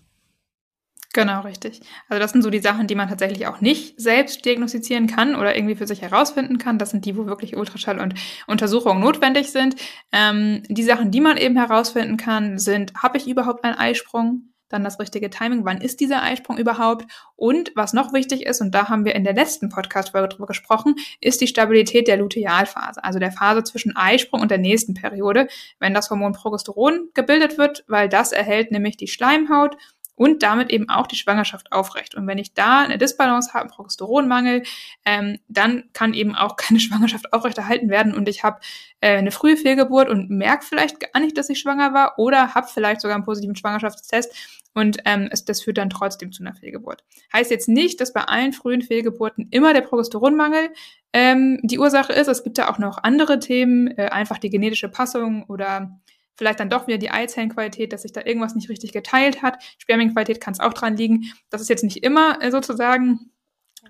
Genau, 1.17 1.41
richtig. 1.41 1.81
Also 2.09 2.21
das 2.21 2.31
sind 2.31 2.43
so 2.43 2.51
die 2.51 2.59
Sachen, 2.59 2.85
die 2.85 2.93
man 2.93 3.09
tatsächlich 3.09 3.47
auch 3.47 3.59
nicht 3.59 3.99
selbst 3.99 4.45
diagnostizieren 4.45 5.07
kann 5.07 5.33
oder 5.33 5.55
irgendwie 5.55 5.73
für 5.73 5.87
sich 5.87 6.03
herausfinden 6.03 6.59
kann. 6.59 6.77
Das 6.77 6.91
sind 6.91 7.05
die, 7.05 7.17
wo 7.17 7.25
wirklich 7.25 7.57
Ultraschall 7.57 7.99
und 7.99 8.13
Untersuchungen 8.45 8.99
notwendig 8.99 9.51
sind. 9.51 9.75
Ähm, 10.11 10.61
die 10.69 10.83
Sachen, 10.83 11.09
die 11.09 11.19
man 11.19 11.37
eben 11.37 11.57
herausfinden 11.57 12.17
kann, 12.17 12.59
sind, 12.59 12.93
habe 13.01 13.17
ich 13.17 13.27
überhaupt 13.27 13.63
einen 13.63 13.73
Eisprung? 13.73 14.53
Dann 14.69 14.83
das 14.83 14.99
richtige 14.99 15.29
Timing, 15.29 15.65
wann 15.65 15.81
ist 15.81 16.01
dieser 16.01 16.21
Eisprung 16.21 16.57
überhaupt? 16.57 17.09
Und 17.35 17.71
was 17.73 17.93
noch 17.93 18.13
wichtig 18.13 18.45
ist, 18.45 18.61
und 18.61 18.75
da 18.75 18.89
haben 18.89 19.05
wir 19.05 19.15
in 19.15 19.23
der 19.23 19.33
letzten 19.33 19.69
Podcast-Folge 19.69 20.27
drüber 20.27 20.45
gesprochen, 20.45 20.95
ist 21.21 21.41
die 21.41 21.47
Stabilität 21.47 22.07
der 22.07 22.17
Lutealphase, 22.17 23.03
also 23.03 23.17
der 23.17 23.31
Phase 23.31 23.63
zwischen 23.63 23.95
Eisprung 23.95 24.41
und 24.41 24.51
der 24.51 24.57
nächsten 24.57 24.93
Periode, 24.93 25.47
wenn 25.79 25.93
das 25.93 26.09
Hormon 26.11 26.33
Progesteron 26.33 27.09
gebildet 27.13 27.57
wird, 27.57 27.85
weil 27.87 28.07
das 28.09 28.33
erhält 28.33 28.71
nämlich 28.71 28.97
die 28.97 29.07
Schleimhaut 29.07 29.77
und 30.17 30.41
damit 30.41 30.71
eben 30.71 30.89
auch 30.89 31.07
die 31.07 31.15
Schwangerschaft 31.15 31.71
aufrecht. 31.71 32.15
Und 32.15 32.27
wenn 32.27 32.39
ich 32.39 32.53
da 32.53 32.81
eine 32.81 32.97
Disbalance 32.97 33.53
habe, 33.53 33.65
einen 33.65 33.69
Progesteronmangel, 33.69 34.63
ähm, 35.05 35.37
dann 35.47 35.85
kann 35.93 36.13
eben 36.13 36.35
auch 36.35 36.55
keine 36.57 36.79
Schwangerschaft 36.81 37.31
aufrechterhalten 37.31 37.89
werden 37.89 38.13
und 38.13 38.27
ich 38.27 38.43
habe 38.43 38.59
äh, 38.99 39.17
eine 39.17 39.31
frühe 39.31 39.55
Fehlgeburt 39.55 40.09
und 40.09 40.29
merke 40.29 40.65
vielleicht 40.65 40.99
gar 40.99 41.21
nicht, 41.21 41.37
dass 41.37 41.49
ich 41.49 41.59
schwanger 41.59 41.93
war 41.93 42.17
oder 42.17 42.55
habe 42.55 42.67
vielleicht 42.67 42.99
sogar 42.99 43.15
einen 43.15 43.25
positiven 43.25 43.55
Schwangerschaftstest 43.55 44.33
und 44.73 44.97
ähm, 45.05 45.29
es, 45.31 45.45
das 45.45 45.61
führt 45.61 45.77
dann 45.77 45.89
trotzdem 45.89 46.31
zu 46.31 46.43
einer 46.43 46.53
Fehlgeburt. 46.55 47.03
Heißt 47.33 47.51
jetzt 47.51 47.69
nicht, 47.69 48.01
dass 48.01 48.13
bei 48.13 48.21
allen 48.21 48.53
frühen 48.53 48.81
Fehlgeburten 48.81 49.47
immer 49.51 49.73
der 49.73 49.81
Progesteronmangel 49.81 50.69
ähm, 51.13 51.59
die 51.63 51.79
Ursache 51.79 52.13
ist. 52.13 52.27
Es 52.27 52.43
gibt 52.43 52.57
ja 52.57 52.71
auch 52.71 52.79
noch 52.79 53.03
andere 53.03 53.39
Themen, 53.39 53.87
äh, 53.97 54.09
einfach 54.09 54.39
die 54.39 54.49
genetische 54.49 54.89
Passung 54.89 55.45
oder 55.45 55.99
vielleicht 56.37 56.59
dann 56.59 56.69
doch 56.69 56.87
wieder 56.87 56.97
die 56.97 57.11
Eizellenqualität, 57.11 57.91
dass 57.91 58.03
sich 58.03 58.13
da 58.13 58.21
irgendwas 58.23 58.55
nicht 58.55 58.69
richtig 58.69 58.93
geteilt 58.93 59.41
hat. 59.41 59.61
Spermienqualität 59.79 60.39
kann 60.39 60.53
es 60.53 60.59
auch 60.59 60.73
dran 60.73 60.95
liegen. 60.95 61.33
Das 61.49 61.61
ist 61.61 61.69
jetzt 61.69 61.83
nicht 61.83 62.03
immer 62.03 62.41
äh, 62.41 62.51
sozusagen 62.51 63.31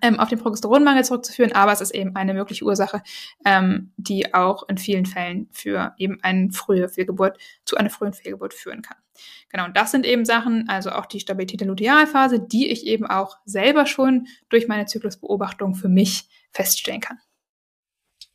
ähm, 0.02 0.20
auf 0.20 0.30
den 0.30 0.40
Progesteronmangel 0.40 1.04
zurückzuführen, 1.04 1.54
aber 1.54 1.72
es 1.72 1.82
ist 1.82 1.94
eben 1.94 2.16
eine 2.16 2.34
mögliche 2.34 2.66
Ursache, 2.66 3.02
ähm, 3.46 3.92
die 3.98 4.34
auch 4.34 4.68
in 4.70 4.78
vielen 4.78 5.06
Fällen 5.06 5.50
für 5.52 5.94
eben 5.98 6.20
eine 6.22 6.52
frühe 6.52 6.90
Fehlgeburt 6.90 7.38
zu 7.66 7.78
einer 7.78 7.90
frühen 7.90 8.14
Fehlgeburt 8.14 8.54
führen 8.54 8.82
kann. 8.82 8.98
Genau, 9.50 9.66
und 9.66 9.76
das 9.76 9.92
sind 9.92 10.06
eben 10.06 10.26
Sachen, 10.26 10.70
also 10.70 10.92
auch 10.92 11.06
die 11.06 11.20
Stabilität 11.20 11.62
der 11.62 11.68
Lutealphase, 11.68 12.40
die 12.40 12.70
ich 12.70 12.86
eben 12.86 13.08
auch 13.08 13.38
selber 13.46 13.86
schon 13.86 14.28
durch 14.50 14.68
meine 14.68 14.86
Zyklusbeobachtung 14.86 15.76
für 15.76 15.90
mich 15.90 16.28
feststellen 16.52 17.02
kann. 17.02 17.18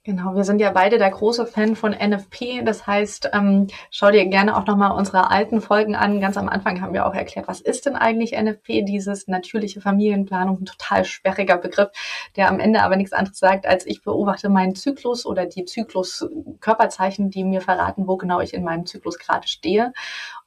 Genau, 0.05 0.35
wir 0.35 0.43
sind 0.43 0.61
ja 0.61 0.73
beide 0.73 0.99
der 0.99 1.11
große 1.11 1.47
Fan 1.47 1.77
von 1.77 1.93
NFP. 1.93 2.63
Das 2.65 2.89
heißt, 2.89 3.31
ähm, 3.35 3.69
schau 3.93 4.11
dir 4.11 4.27
gerne 4.27 4.57
auch 4.57 4.67
nochmal 4.67 4.99
unsere 4.99 5.31
alten 5.31 5.61
Folgen 5.61 5.95
an. 5.95 6.21
Ganz 6.21 6.37
am 6.37 6.49
Anfang 6.49 6.81
haben 6.81 6.93
wir 6.93 7.07
auch 7.07 7.15
erklärt, 7.15 7.47
was 7.47 7.61
ist 7.61 7.87
denn 7.87 7.95
eigentlich 7.95 8.33
NFP? 8.33 8.83
Dieses 8.83 9.29
natürliche 9.29 9.81
Familienplanung, 9.81 10.59
ein 10.61 10.65
total 10.65 11.05
sperriger 11.05 11.57
Begriff, 11.57 11.91
der 12.35 12.49
am 12.49 12.59
Ende 12.59 12.83
aber 12.83 12.97
nichts 12.97 13.13
anderes 13.13 13.39
sagt, 13.39 13.65
als 13.65 13.87
ich 13.87 14.03
beobachte 14.03 14.49
meinen 14.49 14.75
Zyklus 14.75 15.25
oder 15.25 15.47
die 15.47 15.67
Zyklus-Körperzeichen, 15.67 17.31
die 17.31 17.45
mir 17.45 17.61
verraten, 17.61 18.09
wo 18.09 18.17
genau 18.17 18.41
ich 18.41 18.55
in 18.55 18.65
meinem 18.65 18.87
Zyklus 18.87 19.21
gerade 19.21 19.47
stehe. 19.47 19.93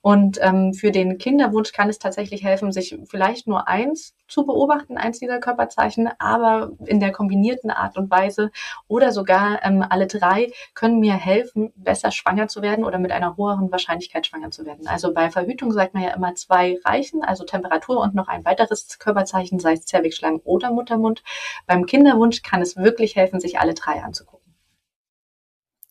Und 0.05 0.37
ähm, 0.39 0.75
für 0.75 0.91
den 0.91 1.17
Kinderwunsch 1.17 1.71
kann 1.71 1.89
es 1.89 1.97
tatsächlich 1.97 2.43
helfen, 2.43 2.71
sich 2.71 2.95
vielleicht 3.09 3.47
nur 3.47 3.67
eins 3.67 4.13
zu 4.27 4.45
beobachten, 4.45 4.99
eins 4.99 5.17
dieser 5.17 5.39
Körperzeichen, 5.39 6.11
aber 6.19 6.73
in 6.85 6.99
der 6.99 7.11
kombinierten 7.11 7.71
Art 7.71 7.97
und 7.97 8.11
Weise 8.11 8.51
oder 8.87 9.11
sogar 9.11 9.65
ähm, 9.65 9.83
alle 9.89 10.05
drei 10.05 10.51
können 10.75 10.99
mir 10.99 11.15
helfen, 11.15 11.73
besser 11.75 12.11
schwanger 12.11 12.47
zu 12.47 12.61
werden 12.61 12.85
oder 12.85 12.99
mit 12.99 13.11
einer 13.11 13.35
höheren 13.35 13.71
Wahrscheinlichkeit 13.71 14.27
schwanger 14.27 14.51
zu 14.51 14.63
werden. 14.63 14.85
Also 14.85 15.11
bei 15.11 15.31
Verhütung 15.31 15.71
sagt 15.71 15.95
man 15.95 16.03
ja 16.03 16.13
immer 16.13 16.35
zwei 16.35 16.77
reichen, 16.85 17.23
also 17.23 17.43
Temperatur 17.43 17.99
und 17.99 18.13
noch 18.13 18.27
ein 18.27 18.45
weiteres 18.45 18.99
Körperzeichen, 18.99 19.57
sei 19.57 19.73
es 19.73 19.87
Zervixschlangen 19.87 20.41
oder 20.43 20.69
Muttermund. 20.69 21.23
Beim 21.65 21.87
Kinderwunsch 21.87 22.43
kann 22.43 22.61
es 22.61 22.77
wirklich 22.77 23.15
helfen, 23.15 23.39
sich 23.39 23.57
alle 23.57 23.73
drei 23.73 24.03
anzugucken. 24.03 24.34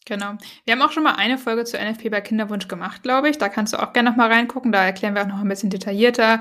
Genau. 0.04 0.34
Wir 0.64 0.72
haben 0.72 0.82
auch 0.82 0.92
schon 0.92 1.02
mal 1.02 1.14
eine 1.14 1.38
Folge 1.38 1.64
zu 1.64 1.78
NFP 1.78 2.10
bei 2.10 2.20
Kinderwunsch 2.20 2.68
gemacht, 2.68 3.02
glaube 3.02 3.30
ich. 3.30 3.38
Da 3.38 3.48
kannst 3.48 3.72
du 3.72 3.82
auch 3.82 3.92
gerne 3.92 4.10
noch 4.10 4.16
mal 4.16 4.30
reingucken. 4.30 4.70
Da 4.70 4.84
erklären 4.84 5.14
wir 5.14 5.22
auch 5.22 5.26
noch 5.26 5.40
ein 5.40 5.48
bisschen 5.48 5.70
detaillierter, 5.70 6.40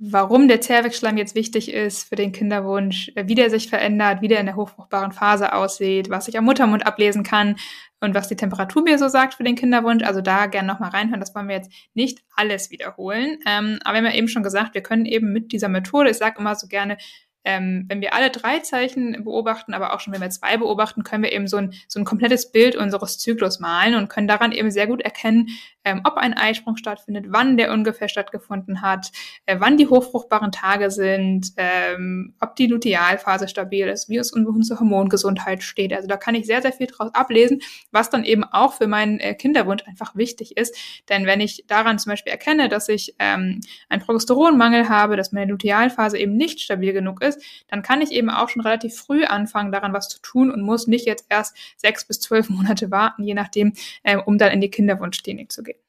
warum 0.00 0.48
der 0.48 0.60
Zervixschleim 0.60 1.18
jetzt 1.18 1.34
wichtig 1.34 1.72
ist 1.72 2.08
für 2.08 2.16
den 2.16 2.32
Kinderwunsch, 2.32 3.12
äh, 3.14 3.26
wie 3.26 3.34
der 3.34 3.50
sich 3.50 3.68
verändert, 3.68 4.22
wie 4.22 4.28
der 4.28 4.40
in 4.40 4.46
der 4.46 4.56
hochfruchtbaren 4.56 5.12
Phase 5.12 5.52
aussieht, 5.54 6.10
was 6.10 6.26
ich 6.28 6.36
am 6.38 6.44
Muttermund 6.44 6.86
ablesen 6.86 7.22
kann 7.22 7.56
und 8.00 8.14
was 8.14 8.28
die 8.28 8.36
Temperatur 8.36 8.82
mir 8.82 8.98
so 8.98 9.08
sagt 9.08 9.34
für 9.34 9.44
den 9.44 9.56
Kinderwunsch. 9.56 10.02
Also 10.02 10.22
da 10.22 10.46
gerne 10.46 10.68
noch 10.68 10.80
mal 10.80 10.88
reinhören. 10.88 11.20
Das 11.20 11.34
wollen 11.34 11.48
wir 11.48 11.56
jetzt 11.56 11.70
nicht 11.92 12.20
alles 12.34 12.70
wiederholen. 12.70 13.38
Ähm, 13.46 13.78
aber 13.84 13.94
wir 13.94 13.98
haben 13.98 14.12
ja 14.12 14.18
eben 14.18 14.28
schon 14.28 14.42
gesagt, 14.42 14.74
wir 14.74 14.82
können 14.82 15.04
eben 15.04 15.32
mit 15.32 15.52
dieser 15.52 15.68
Methode, 15.68 16.10
ich 16.10 16.16
sage 16.16 16.38
immer 16.38 16.54
so 16.54 16.66
gerne, 16.66 16.96
ähm, 17.44 17.84
wenn 17.88 18.00
wir 18.00 18.14
alle 18.14 18.30
drei 18.30 18.58
Zeichen 18.60 19.24
beobachten, 19.24 19.72
aber 19.72 19.94
auch 19.94 20.00
schon 20.00 20.12
wenn 20.12 20.20
wir 20.20 20.30
zwei 20.30 20.56
beobachten, 20.56 21.04
können 21.04 21.22
wir 21.22 21.32
eben 21.32 21.48
so 21.48 21.56
ein, 21.56 21.72
so 21.88 21.98
ein 21.98 22.04
komplettes 22.04 22.52
Bild 22.52 22.76
unseres 22.76 23.18
Zyklus 23.18 23.60
malen 23.60 23.94
und 23.94 24.08
können 24.08 24.28
daran 24.28 24.52
eben 24.52 24.70
sehr 24.70 24.86
gut 24.86 25.00
erkennen, 25.00 25.48
ähm, 25.84 26.02
ob 26.04 26.16
ein 26.16 26.34
Eisprung 26.34 26.76
stattfindet, 26.76 27.26
wann 27.28 27.56
der 27.56 27.72
ungefähr 27.72 28.08
stattgefunden 28.08 28.82
hat, 28.82 29.10
äh, 29.46 29.56
wann 29.58 29.76
die 29.76 29.86
hochfruchtbaren 29.86 30.52
Tage 30.52 30.90
sind, 30.90 31.52
ähm, 31.56 32.34
ob 32.40 32.56
die 32.56 32.66
Lutealphase 32.66 33.48
stabil 33.48 33.86
ist, 33.88 34.08
wie 34.08 34.18
es 34.18 34.32
um 34.32 34.46
unsere 34.46 34.80
Hormongesundheit 34.80 35.62
steht. 35.62 35.92
Also 35.92 36.08
da 36.08 36.16
kann 36.16 36.34
ich 36.34 36.46
sehr, 36.46 36.62
sehr 36.62 36.72
viel 36.72 36.86
draus 36.86 37.14
ablesen, 37.14 37.60
was 37.90 38.10
dann 38.10 38.24
eben 38.24 38.44
auch 38.44 38.74
für 38.74 38.86
meinen 38.86 39.20
äh, 39.20 39.34
Kinderwunsch 39.34 39.84
einfach 39.86 40.14
wichtig 40.16 40.56
ist. 40.56 40.76
Denn 41.08 41.26
wenn 41.26 41.40
ich 41.40 41.64
daran 41.66 41.98
zum 41.98 42.10
Beispiel 42.10 42.32
erkenne, 42.32 42.68
dass 42.68 42.88
ich 42.88 43.14
ähm, 43.18 43.60
einen 43.88 44.02
Progesteronmangel 44.02 44.88
habe, 44.88 45.16
dass 45.16 45.32
meine 45.32 45.50
Lutealphase 45.50 46.18
eben 46.18 46.36
nicht 46.36 46.60
stabil 46.60 46.92
genug 46.92 47.22
ist, 47.22 47.42
dann 47.68 47.82
kann 47.82 48.02
ich 48.02 48.10
eben 48.12 48.30
auch 48.30 48.48
schon 48.48 48.62
relativ 48.62 48.96
früh 48.96 49.24
anfangen, 49.24 49.72
daran 49.72 49.92
was 49.92 50.08
zu 50.08 50.20
tun 50.20 50.50
und 50.50 50.62
muss 50.62 50.86
nicht 50.86 51.06
jetzt 51.06 51.26
erst 51.28 51.56
sechs 51.76 52.04
bis 52.04 52.20
zwölf 52.20 52.48
Monate 52.50 52.90
warten, 52.90 53.22
je 53.24 53.34
nachdem, 53.34 53.72
äh, 54.02 54.16
um 54.16 54.38
dann 54.38 54.52
in 54.52 54.60
die 54.60 54.70
Kinderwunschklinik 54.70 55.50
zu 55.50 55.62
gehen. 55.62 55.79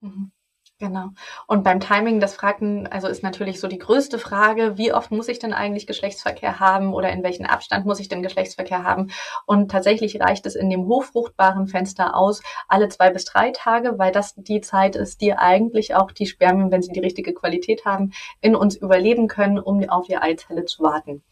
Mhm. 0.00 0.32
Genau. 0.80 1.10
Und 1.46 1.62
beim 1.62 1.78
Timing, 1.78 2.20
das 2.20 2.34
Fragen, 2.34 2.86
also 2.86 3.06
ist 3.06 3.22
natürlich 3.22 3.60
so 3.60 3.68
die 3.68 3.78
größte 3.78 4.18
Frage, 4.18 4.78
wie 4.78 4.94
oft 4.94 5.10
muss 5.10 5.28
ich 5.28 5.38
denn 5.38 5.52
eigentlich 5.52 5.86
Geschlechtsverkehr 5.86 6.58
haben 6.58 6.94
oder 6.94 7.12
in 7.12 7.22
welchem 7.22 7.44
Abstand 7.44 7.84
muss 7.84 8.00
ich 8.00 8.08
denn 8.08 8.22
Geschlechtsverkehr 8.22 8.82
haben? 8.82 9.10
Und 9.44 9.70
tatsächlich 9.70 10.18
reicht 10.20 10.46
es 10.46 10.54
in 10.54 10.70
dem 10.70 10.86
hochfruchtbaren 10.86 11.66
Fenster 11.66 12.16
aus, 12.16 12.42
alle 12.66 12.88
zwei 12.88 13.10
bis 13.10 13.26
drei 13.26 13.50
Tage, 13.50 13.98
weil 13.98 14.10
das 14.10 14.34
die 14.36 14.62
Zeit 14.62 14.96
ist, 14.96 15.20
die 15.20 15.34
eigentlich 15.34 15.94
auch 15.94 16.12
die 16.12 16.26
Spermien, 16.26 16.70
wenn 16.70 16.82
sie 16.82 16.92
die 16.92 17.00
richtige 17.00 17.34
Qualität 17.34 17.84
haben, 17.84 18.12
in 18.40 18.56
uns 18.56 18.74
überleben 18.74 19.28
können, 19.28 19.58
um 19.58 19.86
auf 19.90 20.06
die 20.06 20.16
Eizelle 20.16 20.64
zu 20.64 20.82
warten. 20.82 21.22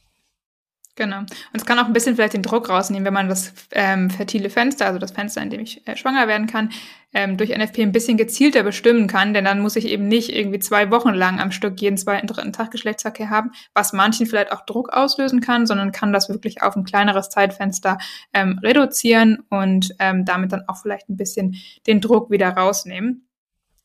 Genau. 0.98 1.18
Und 1.18 1.30
es 1.52 1.64
kann 1.64 1.78
auch 1.78 1.84
ein 1.84 1.92
bisschen 1.92 2.16
vielleicht 2.16 2.34
den 2.34 2.42
Druck 2.42 2.68
rausnehmen, 2.68 3.06
wenn 3.06 3.14
man 3.14 3.28
das 3.28 3.52
ähm, 3.70 4.10
fertile 4.10 4.50
Fenster, 4.50 4.86
also 4.86 4.98
das 4.98 5.12
Fenster, 5.12 5.40
in 5.40 5.48
dem 5.48 5.60
ich 5.60 5.86
äh, 5.86 5.96
schwanger 5.96 6.26
werden 6.26 6.48
kann, 6.48 6.70
ähm, 7.14 7.36
durch 7.36 7.56
NFP 7.56 7.82
ein 7.82 7.92
bisschen 7.92 8.16
gezielter 8.16 8.64
bestimmen 8.64 9.06
kann, 9.06 9.32
denn 9.32 9.44
dann 9.44 9.60
muss 9.60 9.76
ich 9.76 9.86
eben 9.86 10.08
nicht 10.08 10.34
irgendwie 10.34 10.58
zwei 10.58 10.90
Wochen 10.90 11.14
lang 11.14 11.38
am 11.38 11.52
Stück 11.52 11.80
jeden 11.80 11.96
zweiten, 11.96 12.26
dritten 12.26 12.52
Tag 12.52 12.72
Geschlechtsverkehr 12.72 13.30
haben, 13.30 13.52
was 13.74 13.92
manchen 13.92 14.26
vielleicht 14.26 14.50
auch 14.50 14.66
Druck 14.66 14.92
auslösen 14.92 15.40
kann, 15.40 15.68
sondern 15.68 15.92
kann 15.92 16.12
das 16.12 16.28
wirklich 16.28 16.62
auf 16.62 16.74
ein 16.74 16.82
kleineres 16.82 17.28
Zeitfenster 17.28 17.98
ähm, 18.34 18.58
reduzieren 18.60 19.44
und 19.50 19.94
ähm, 20.00 20.24
damit 20.24 20.50
dann 20.50 20.64
auch 20.66 20.78
vielleicht 20.78 21.08
ein 21.08 21.16
bisschen 21.16 21.54
den 21.86 22.00
Druck 22.00 22.28
wieder 22.32 22.48
rausnehmen. 22.48 23.28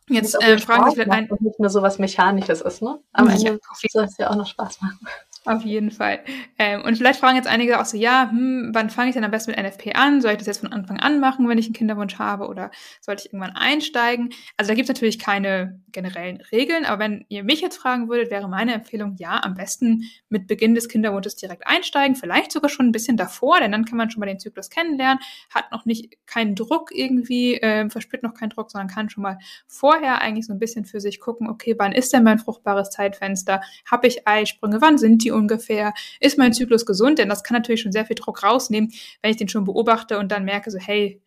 Jetzt 0.09 0.33
äh, 0.41 0.57
fragen 0.57 0.85
sich 0.85 0.95
vielleicht 0.95 1.11
ein. 1.11 1.29
Nicht 1.41 1.59
nur 1.59 1.69
so 1.69 1.83
was 1.83 1.99
Mechanisches 1.99 2.61
ist, 2.61 2.81
ne? 2.81 2.99
Am 3.13 3.27
ja, 3.27 3.35
Ende 3.35 3.59
soll 3.91 4.03
es 4.05 4.17
ja 4.17 4.31
auch 4.31 4.35
noch 4.35 4.47
Spaß 4.47 4.81
machen. 4.81 4.99
Auf 5.45 5.63
jeden 5.63 5.91
Fall. 5.91 6.21
Ähm, 6.57 6.83
und 6.83 6.95
vielleicht 6.95 7.19
fragen 7.19 7.35
jetzt 7.35 7.49
einige 7.49 7.81
auch 7.81 7.85
so, 7.85 7.97
ja, 7.97 8.29
hm, 8.31 8.69
wann 8.73 8.89
fange 8.89 9.09
ich 9.09 9.13
denn 9.13 9.25
am 9.25 9.31
besten 9.31 9.51
mit 9.51 9.59
NFP 9.59 9.93
an? 9.93 10.21
Soll 10.21 10.31
ich 10.31 10.37
das 10.37 10.47
jetzt 10.47 10.61
von 10.61 10.71
Anfang 10.71 11.01
an 11.01 11.19
machen, 11.19 11.49
wenn 11.49 11.57
ich 11.57 11.65
einen 11.65 11.73
Kinderwunsch 11.73 12.17
habe? 12.17 12.47
Oder 12.47 12.71
sollte 13.01 13.23
ich 13.25 13.33
irgendwann 13.33 13.53
einsteigen? 13.55 14.29
Also 14.55 14.69
da 14.69 14.75
gibt 14.75 14.87
es 14.87 14.95
natürlich 14.95 15.19
keine 15.19 15.81
generellen 15.91 16.39
Regeln, 16.53 16.85
aber 16.85 17.03
wenn 17.03 17.25
ihr 17.27 17.43
mich 17.43 17.59
jetzt 17.59 17.75
fragen 17.75 18.07
würdet, 18.07 18.31
wäre 18.31 18.47
meine 18.47 18.73
Empfehlung, 18.73 19.15
ja, 19.17 19.43
am 19.43 19.53
besten 19.55 20.03
mit 20.29 20.47
Beginn 20.47 20.75
des 20.75 20.87
Kinderwunsches 20.87 21.35
direkt 21.35 21.67
einsteigen, 21.67 22.15
vielleicht 22.15 22.53
sogar 22.53 22.69
schon 22.69 22.87
ein 22.87 22.91
bisschen 22.93 23.17
davor, 23.17 23.59
denn 23.59 23.71
dann 23.71 23.83
kann 23.83 23.97
man 23.97 24.09
schon 24.09 24.21
mal 24.21 24.25
den 24.25 24.39
Zyklus 24.39 24.69
kennenlernen, 24.69 25.19
hat 25.53 25.71
noch 25.71 25.85
nicht 25.85 26.25
keinen 26.25 26.55
Druck 26.55 26.89
irgendwie, 26.93 27.55
äh, 27.55 27.89
verspürt 27.89 28.23
noch 28.23 28.33
keinen 28.33 28.49
Druck, 28.49 28.71
sondern 28.71 28.87
kann 28.87 29.09
schon 29.09 29.23
mal 29.23 29.37
vorher 29.67 30.21
eigentlich 30.21 30.47
so 30.47 30.53
ein 30.53 30.59
bisschen 30.59 30.85
für 30.85 31.01
sich 31.01 31.19
gucken, 31.19 31.49
okay, 31.49 31.75
wann 31.77 31.91
ist 31.91 32.13
denn 32.13 32.23
mein 32.23 32.39
fruchtbares 32.39 32.91
Zeitfenster? 32.91 33.61
Habe 33.85 34.07
ich 34.07 34.25
Eisprünge? 34.25 34.79
Wann 34.79 34.97
sind 34.97 35.23
die 35.23 35.32
ungefähr? 35.33 35.93
Ist 36.19 36.37
mein 36.37 36.53
Zyklus 36.53 36.85
gesund? 36.85 37.19
Denn 37.19 37.29
das 37.29 37.43
kann 37.43 37.55
natürlich 37.55 37.81
schon 37.81 37.91
sehr 37.91 38.05
viel 38.05 38.15
Druck 38.15 38.43
rausnehmen, 38.43 38.91
wenn 39.21 39.31
ich 39.31 39.37
den 39.37 39.49
schon 39.49 39.65
beobachte 39.65 40.19
und 40.19 40.31
dann 40.31 40.45
merke 40.45 40.71
so, 40.71 40.77
hey, 40.79 41.21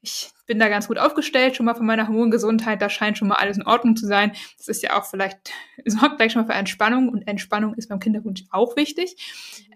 ich 0.00 0.30
bin 0.46 0.58
da 0.58 0.68
ganz 0.68 0.88
gut 0.88 0.98
aufgestellt, 0.98 1.56
schon 1.56 1.66
mal 1.66 1.74
von 1.74 1.84
meiner 1.84 2.06
Hormongesundheit, 2.06 2.80
da 2.80 2.88
scheint 2.88 3.18
schon 3.18 3.28
mal 3.28 3.34
alles 3.34 3.56
in 3.56 3.66
Ordnung 3.66 3.96
zu 3.96 4.06
sein. 4.06 4.32
Das 4.56 4.68
ist 4.68 4.82
ja 4.82 4.98
auch 4.98 5.04
vielleicht, 5.04 5.52
sorgt 5.84 6.18
gleich 6.18 6.32
schon 6.32 6.42
mal 6.42 6.52
für 6.52 6.58
Entspannung 6.58 7.08
und 7.08 7.26
Entspannung 7.26 7.74
ist 7.74 7.88
beim 7.88 7.98
Kinderwunsch 7.98 8.44
auch 8.50 8.76
wichtig. 8.76 9.16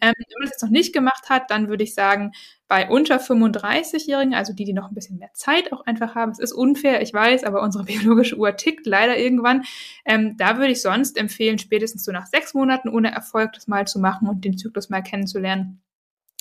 Ähm, 0.00 0.12
wenn 0.16 0.38
man 0.38 0.42
das 0.42 0.50
jetzt 0.50 0.62
noch 0.62 0.70
nicht 0.70 0.92
gemacht 0.92 1.28
hat, 1.28 1.50
dann 1.50 1.68
würde 1.68 1.82
ich 1.84 1.94
sagen, 1.94 2.32
bei 2.68 2.88
unter 2.88 3.16
35-Jährigen, 3.16 4.34
also 4.34 4.52
die, 4.52 4.64
die 4.64 4.72
noch 4.72 4.88
ein 4.88 4.94
bisschen 4.94 5.18
mehr 5.18 5.32
Zeit 5.34 5.72
auch 5.72 5.84
einfach 5.84 6.14
haben, 6.14 6.32
es 6.32 6.38
ist 6.38 6.52
unfair, 6.52 7.02
ich 7.02 7.12
weiß, 7.12 7.44
aber 7.44 7.60
unsere 7.60 7.84
biologische 7.84 8.36
Uhr 8.36 8.56
tickt 8.56 8.86
leider 8.86 9.18
irgendwann, 9.18 9.64
ähm, 10.04 10.36
da 10.38 10.56
würde 10.56 10.72
ich 10.72 10.80
sonst 10.80 11.18
empfehlen, 11.18 11.58
spätestens 11.58 12.04
so 12.04 12.12
nach 12.12 12.26
sechs 12.26 12.54
Monaten 12.54 12.88
ohne 12.88 13.12
Erfolg 13.12 13.52
das 13.54 13.66
mal 13.66 13.86
zu 13.86 13.98
machen 13.98 14.28
und 14.28 14.44
den 14.44 14.56
Zyklus 14.56 14.88
mal 14.88 15.02
kennenzulernen 15.02 15.82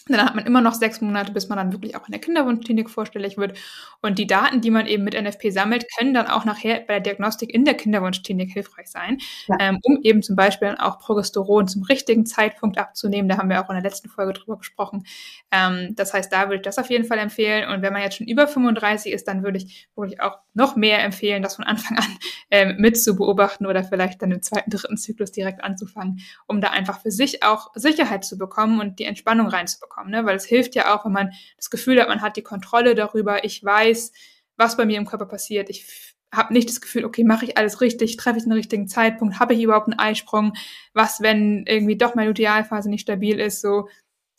dann 0.07 0.25
hat 0.25 0.35
man 0.35 0.45
immer 0.45 0.61
noch 0.61 0.73
sechs 0.73 1.01
Monate, 1.01 1.31
bis 1.31 1.49
man 1.49 1.57
dann 1.57 1.71
wirklich 1.71 1.95
auch 1.95 2.07
in 2.07 2.11
der 2.11 2.21
Kinderwunschklinik 2.21 2.89
vorstellig 2.89 3.37
wird. 3.37 3.57
Und 4.01 4.17
die 4.17 4.27
Daten, 4.27 4.61
die 4.61 4.71
man 4.71 4.87
eben 4.87 5.03
mit 5.03 5.19
NFP 5.19 5.51
sammelt, 5.51 5.85
können 5.97 6.13
dann 6.13 6.27
auch 6.27 6.45
nachher 6.45 6.79
bei 6.79 6.99
der 6.99 6.99
Diagnostik 7.01 7.53
in 7.53 7.65
der 7.65 7.75
Kinderwunschklinik 7.75 8.51
hilfreich 8.51 8.87
sein, 8.87 9.19
ja. 9.47 9.57
ähm, 9.59 9.79
um 9.83 9.99
eben 10.03 10.23
zum 10.23 10.35
Beispiel 10.35 10.75
auch 10.79 10.99
Progesteron 10.99 11.67
zum 11.67 11.83
richtigen 11.83 12.25
Zeitpunkt 12.25 12.77
abzunehmen. 12.77 13.29
Da 13.29 13.37
haben 13.37 13.49
wir 13.49 13.63
auch 13.63 13.69
in 13.69 13.75
der 13.75 13.83
letzten 13.83 14.09
Folge 14.09 14.33
drüber 14.33 14.57
gesprochen. 14.57 15.05
Ähm, 15.51 15.93
das 15.95 16.13
heißt, 16.13 16.31
da 16.31 16.45
würde 16.45 16.55
ich 16.55 16.61
das 16.61 16.79
auf 16.79 16.89
jeden 16.89 17.05
Fall 17.05 17.19
empfehlen. 17.19 17.69
Und 17.69 17.81
wenn 17.81 17.93
man 17.93 18.01
jetzt 18.01 18.17
schon 18.17 18.27
über 18.27 18.47
35 18.47 19.13
ist, 19.13 19.27
dann 19.27 19.43
würde 19.43 19.57
ich 19.57 19.87
wirklich 19.95 20.21
auch 20.21 20.39
noch 20.53 20.75
mehr 20.75 21.03
empfehlen, 21.03 21.43
das 21.43 21.55
von 21.55 21.65
Anfang 21.65 21.97
an 21.97 22.17
ähm, 22.51 22.75
mit 22.77 23.01
zu 23.01 23.15
beobachten 23.15 23.65
oder 23.65 23.83
vielleicht 23.83 24.21
dann 24.21 24.31
im 24.31 24.41
zweiten, 24.41 24.69
dritten 24.69 24.97
Zyklus 24.97 25.31
direkt 25.31 25.63
anzufangen, 25.63 26.19
um 26.47 26.61
da 26.61 26.69
einfach 26.69 27.01
für 27.01 27.11
sich 27.11 27.43
auch 27.43 27.71
Sicherheit 27.75 28.25
zu 28.25 28.37
bekommen 28.37 28.79
und 28.79 28.99
die 28.99 29.05
Entspannung 29.05 29.47
reinzubekommen 29.47 29.91
bekommen, 30.01 30.11
ne? 30.11 30.25
weil 30.25 30.35
es 30.35 30.45
hilft 30.45 30.75
ja 30.75 30.95
auch, 30.95 31.05
wenn 31.05 31.11
man 31.11 31.31
das 31.57 31.69
Gefühl 31.69 31.99
hat, 32.01 32.09
man 32.09 32.21
hat 32.21 32.37
die 32.37 32.43
Kontrolle 32.43 32.95
darüber, 32.95 33.43
ich 33.43 33.63
weiß, 33.63 34.11
was 34.57 34.77
bei 34.77 34.85
mir 34.85 34.97
im 34.97 35.05
Körper 35.05 35.25
passiert, 35.25 35.69
ich 35.69 36.15
habe 36.33 36.53
nicht 36.53 36.69
das 36.69 36.79
Gefühl, 36.79 37.03
okay, 37.03 37.23
mache 37.23 37.45
ich 37.45 37.57
alles 37.57 37.81
richtig, 37.81 38.15
treffe 38.15 38.37
ich 38.37 38.43
den 38.43 38.53
richtigen 38.53 38.87
Zeitpunkt, 38.87 39.39
habe 39.39 39.53
ich 39.53 39.61
überhaupt 39.61 39.87
einen 39.87 39.99
Eisprung, 39.99 40.53
was, 40.93 41.21
wenn 41.21 41.65
irgendwie 41.67 41.97
doch 41.97 42.15
meine 42.15 42.29
Lutealphase 42.29 42.89
nicht 42.89 43.01
stabil 43.01 43.39
ist, 43.39 43.61
so, 43.61 43.89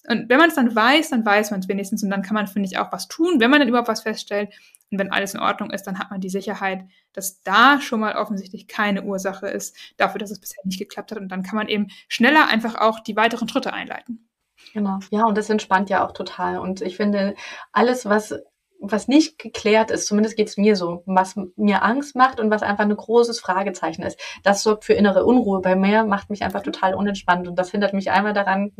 Und 0.09 0.29
wenn 0.29 0.39
man 0.39 0.49
es 0.49 0.57
dann 0.57 0.75
weiß, 0.75 1.11
dann 1.11 1.25
weiß 1.25 1.51
man 1.51 1.61
es 1.61 1.69
wenigstens 1.69 2.03
und 2.03 2.11
dann 2.11 2.23
kann 2.23 2.35
man, 2.35 2.47
finde 2.49 2.69
ich, 2.69 2.79
auch 2.79 2.91
was 2.93 3.09
tun, 3.09 3.41
wenn 3.41 3.51
man 3.51 3.61
dann 3.61 3.69
überhaupt 3.69 3.89
was 3.89 4.03
feststellt. 4.03 4.51
Und 4.91 4.99
wenn 4.99 5.13
alles 5.13 5.35
in 5.35 5.41
Ordnung 5.41 5.71
ist, 5.71 5.85
dann 5.85 5.99
hat 5.99 6.11
man 6.11 6.21
die 6.21 6.29
Sicherheit, 6.29 6.85
dass 7.15 7.43
da 7.43 7.81
schon 7.81 8.01
mal 8.01 8.17
offensichtlich 8.17 8.69
keine 8.69 9.05
Ursache 9.05 9.49
ist 9.49 9.77
dafür, 9.97 10.19
dass 10.19 10.31
es 10.31 10.41
bisher 10.41 10.63
nicht 10.65 10.79
geklappt 10.79 11.13
hat. 11.13 11.19
Und 11.19 11.29
dann 11.29 11.43
kann 11.43 11.57
man 11.57 11.69
eben 11.69 11.89
schneller 12.09 12.49
einfach 12.49 12.75
auch 12.75 13.01
die 13.01 13.17
weiteren 13.17 13.49
Schritte 13.49 13.73
einleiten. 13.73 14.29
Genau. 14.75 14.99
Ja, 15.11 15.25
und 15.27 15.37
das 15.37 15.51
entspannt 15.51 15.91
ja 15.91 16.05
auch 16.07 16.13
total. 16.13 16.59
Und 16.59 16.81
ich 16.81 16.97
finde, 16.97 17.35
alles, 17.73 18.07
was 18.07 18.35
was 18.83 19.09
nicht 19.09 19.39
geklärt 19.39 19.91
ist, 19.91 20.07
zumindest 20.07 20.37
geht 20.37 20.49
es 20.49 20.57
mir 20.57 20.77
so, 20.77 21.03
was 21.07 21.37
mir 21.57 21.83
Angst 21.83 22.17
macht 22.17 22.41
und 22.41 22.51
was 22.51 22.63
einfach 22.63 22.85
ein 22.85 22.95
großes 22.95 23.41
Fragezeichen 23.41 24.03
ist, 24.03 24.19
das 24.43 24.63
sorgt 24.63 24.85
für 24.85 24.95
innere 24.95 25.25
Unruhe 25.25 25.61
bei 25.61 25.77
mir, 25.77 26.05
macht 26.05 26.31
mich 26.31 26.43
einfach 26.43 26.63
total 26.63 26.95
unentspannt 26.95 27.47
und 27.47 27.57
das 27.57 27.71
hindert 27.71 27.95
mich 27.95 28.11
einmal 28.11 28.35
daran, 28.35 28.73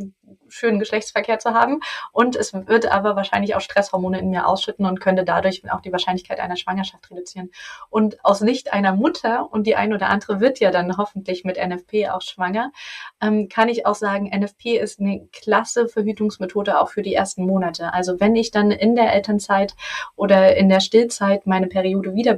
schönen 0.49 0.79
Geschlechtsverkehr 0.79 1.39
zu 1.39 1.53
haben 1.53 1.79
und 2.11 2.35
es 2.35 2.53
wird 2.53 2.91
aber 2.91 3.15
wahrscheinlich 3.15 3.55
auch 3.55 3.61
Stresshormone 3.61 4.19
in 4.19 4.29
mir 4.29 4.47
ausschütten 4.47 4.85
und 4.85 4.99
könnte 4.99 5.23
dadurch 5.23 5.63
auch 5.71 5.81
die 5.81 5.91
Wahrscheinlichkeit 5.91 6.39
einer 6.39 6.57
Schwangerschaft 6.57 7.09
reduzieren. 7.09 7.49
Und 7.89 8.23
aus 8.23 8.39
Sicht 8.39 8.73
einer 8.73 8.93
Mutter, 8.93 9.51
und 9.51 9.65
die 9.65 9.75
eine 9.75 9.95
oder 9.95 10.09
andere 10.09 10.39
wird 10.39 10.59
ja 10.59 10.71
dann 10.71 10.97
hoffentlich 10.97 11.43
mit 11.43 11.57
NFP 11.57 12.09
auch 12.09 12.21
schwanger, 12.21 12.71
ähm, 13.21 13.47
kann 13.49 13.69
ich 13.69 13.85
auch 13.85 13.95
sagen, 13.95 14.29
NFP 14.33 14.77
ist 14.77 14.99
eine 14.99 15.27
klasse 15.31 15.87
Verhütungsmethode 15.87 16.79
auch 16.79 16.89
für 16.89 17.01
die 17.01 17.15
ersten 17.15 17.45
Monate. 17.45 17.93
Also 17.93 18.19
wenn 18.19 18.35
ich 18.35 18.51
dann 18.51 18.71
in 18.71 18.95
der 18.95 19.13
Elternzeit 19.13 19.75
oder 20.15 20.55
in 20.55 20.69
der 20.69 20.79
Stillzeit 20.79 21.45
meine 21.45 21.67
Periode 21.67 22.13
wieder 22.13 22.37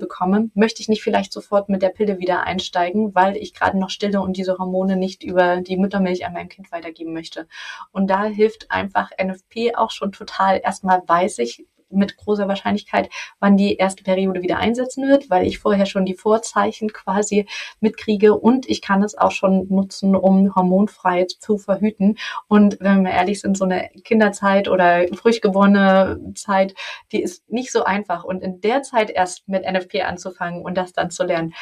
möchte 0.53 0.81
ich 0.81 0.89
nicht 0.89 1.03
vielleicht 1.03 1.33
sofort 1.33 1.69
mit 1.69 1.81
der 1.81 1.89
Pille 1.89 2.19
wieder 2.19 2.43
einsteigen, 2.43 3.15
weil 3.15 3.35
ich 3.37 3.53
gerade 3.53 3.77
noch 3.77 3.89
stille 3.89 4.21
und 4.21 4.37
diese 4.37 4.57
Hormone 4.57 4.95
nicht 4.95 5.23
über 5.23 5.61
die 5.61 5.77
Muttermilch 5.77 6.25
an 6.25 6.33
meinem 6.33 6.49
Kind 6.49 6.71
weitergeben 6.71 7.13
möchte. 7.13 7.47
Und 7.91 8.07
da 8.07 8.25
hilft 8.25 8.71
einfach 8.71 9.11
NFP 9.21 9.75
auch 9.75 9.91
schon 9.91 10.11
total. 10.11 10.61
Erstmal 10.63 11.01
weiß 11.05 11.39
ich, 11.39 11.65
mit 11.89 12.17
großer 12.17 12.47
Wahrscheinlichkeit, 12.47 13.09
wann 13.39 13.57
die 13.57 13.75
erste 13.75 14.03
Periode 14.03 14.41
wieder 14.41 14.57
einsetzen 14.57 15.07
wird, 15.07 15.29
weil 15.29 15.45
ich 15.45 15.59
vorher 15.59 15.85
schon 15.85 16.05
die 16.05 16.15
Vorzeichen 16.15 16.91
quasi 16.91 17.47
mitkriege 17.79 18.35
und 18.35 18.67
ich 18.67 18.81
kann 18.81 19.03
es 19.03 19.17
auch 19.17 19.31
schon 19.31 19.67
nutzen, 19.69 20.15
um 20.15 20.55
hormonfrei 20.55 21.25
zu 21.25 21.57
verhüten. 21.57 22.17
Und 22.47 22.77
wenn 22.79 23.03
wir 23.03 23.11
ehrlich 23.11 23.41
sind, 23.41 23.57
so 23.57 23.65
eine 23.65 23.89
Kinderzeit 24.03 24.67
oder 24.67 25.05
frühgeborene 25.13 26.33
Zeit, 26.35 26.75
die 27.11 27.21
ist 27.21 27.49
nicht 27.49 27.71
so 27.71 27.83
einfach. 27.83 28.23
Und 28.23 28.41
in 28.41 28.61
der 28.61 28.81
Zeit 28.81 29.09
erst 29.09 29.47
mit 29.47 29.63
NFP 29.63 30.01
anzufangen 30.03 30.63
und 30.63 30.75
das 30.75 30.93
dann 30.93 31.11
zu 31.11 31.23
lernen, 31.23 31.53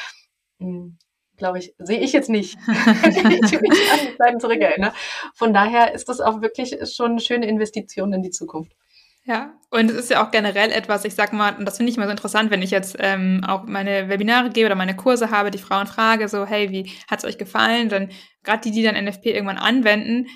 hm, 0.58 0.98
glaube 1.36 1.58
ich, 1.58 1.74
sehe 1.78 2.00
ich 2.00 2.12
jetzt 2.12 2.30
nicht, 2.30 2.56
wenn 2.66 3.32
ich 3.32 3.60
mich 3.60 3.92
an 3.92 3.98
die 4.02 4.16
Zeiten 4.16 4.40
zurückerinnere. 4.40 4.92
Von 5.34 5.52
daher 5.52 5.94
ist 5.94 6.08
das 6.08 6.20
auch 6.20 6.40
wirklich 6.40 6.76
schon 6.92 7.12
eine 7.12 7.20
schöne 7.20 7.46
Investition 7.46 8.12
in 8.12 8.22
die 8.22 8.30
Zukunft. 8.30 8.72
Ja, 9.26 9.54
und 9.70 9.90
es 9.90 9.96
ist 9.96 10.10
ja 10.10 10.22
auch 10.22 10.30
generell 10.30 10.70
etwas, 10.70 11.04
ich 11.06 11.14
sag 11.14 11.32
mal, 11.32 11.56
und 11.56 11.64
das 11.64 11.78
finde 11.78 11.90
ich 11.90 11.96
immer 11.96 12.04
so 12.06 12.10
interessant, 12.10 12.50
wenn 12.50 12.60
ich 12.60 12.70
jetzt 12.70 12.96
ähm, 12.98 13.40
auch 13.46 13.64
meine 13.64 14.10
Webinare 14.10 14.50
gebe 14.50 14.66
oder 14.66 14.74
meine 14.74 14.96
Kurse 14.96 15.30
habe, 15.30 15.50
die 15.50 15.58
Frauen 15.58 15.86
frage, 15.86 16.28
so, 16.28 16.44
hey, 16.44 16.70
wie 16.70 16.92
hat's 17.10 17.24
euch 17.24 17.38
gefallen? 17.38 17.88
Dann 17.88 18.10
gerade 18.42 18.60
die, 18.60 18.70
die 18.70 18.82
dann 18.82 19.02
NFP 19.02 19.30
irgendwann 19.34 19.56
anwenden, 19.56 20.26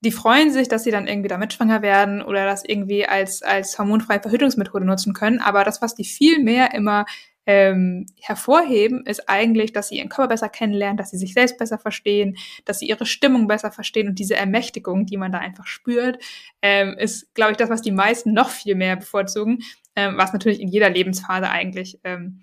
die 0.00 0.10
freuen 0.10 0.50
sich, 0.52 0.66
dass 0.66 0.82
sie 0.84 0.90
dann 0.90 1.06
irgendwie 1.06 1.28
damit 1.28 1.52
schwanger 1.52 1.82
werden 1.82 2.22
oder 2.22 2.46
das 2.46 2.64
irgendwie 2.64 3.06
als, 3.06 3.42
als 3.42 3.78
hormonfreie 3.78 4.20
Verhütungsmethode 4.20 4.84
nutzen 4.84 5.12
können. 5.12 5.40
Aber 5.40 5.62
das, 5.62 5.80
was 5.82 5.94
die 5.94 6.04
viel 6.04 6.42
mehr 6.42 6.74
immer 6.74 7.04
ähm, 7.52 8.06
hervorheben, 8.20 9.04
ist 9.06 9.28
eigentlich, 9.28 9.72
dass 9.72 9.88
sie 9.88 9.96
ihren 9.96 10.08
Körper 10.08 10.28
besser 10.28 10.48
kennenlernen, 10.48 10.96
dass 10.96 11.10
sie 11.10 11.18
sich 11.18 11.34
selbst 11.34 11.58
besser 11.58 11.78
verstehen, 11.78 12.36
dass 12.64 12.78
sie 12.78 12.86
ihre 12.86 13.06
Stimmung 13.06 13.48
besser 13.48 13.72
verstehen 13.72 14.06
und 14.06 14.20
diese 14.20 14.36
Ermächtigung, 14.36 15.04
die 15.04 15.16
man 15.16 15.32
da 15.32 15.38
einfach 15.38 15.66
spürt, 15.66 16.22
ähm, 16.62 16.96
ist, 16.96 17.34
glaube 17.34 17.50
ich, 17.50 17.56
das, 17.56 17.68
was 17.68 17.82
die 17.82 17.90
meisten 17.90 18.32
noch 18.32 18.50
viel 18.50 18.76
mehr 18.76 18.94
bevorzugen, 18.94 19.58
ähm, 19.96 20.16
was 20.16 20.32
natürlich 20.32 20.60
in 20.60 20.68
jeder 20.68 20.90
Lebensphase 20.90 21.50
eigentlich 21.50 21.98
ähm, 22.04 22.40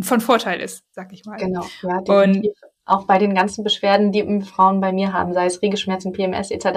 von 0.00 0.22
Vorteil 0.22 0.60
ist, 0.62 0.84
sag 0.92 1.12
ich 1.12 1.26
mal. 1.26 1.36
Genau, 1.36 1.66
ja, 1.82 2.00
definitiv. 2.00 2.52
Und 2.52 2.68
auch 2.88 3.06
bei 3.06 3.18
den 3.18 3.34
ganzen 3.34 3.64
Beschwerden, 3.64 4.12
die 4.12 4.40
Frauen 4.42 4.80
bei 4.80 4.92
mir 4.92 5.12
haben, 5.12 5.32
sei 5.32 5.46
es 5.46 5.62
Regelschmerzen, 5.62 6.12
PMS 6.12 6.50
etc., 6.50 6.68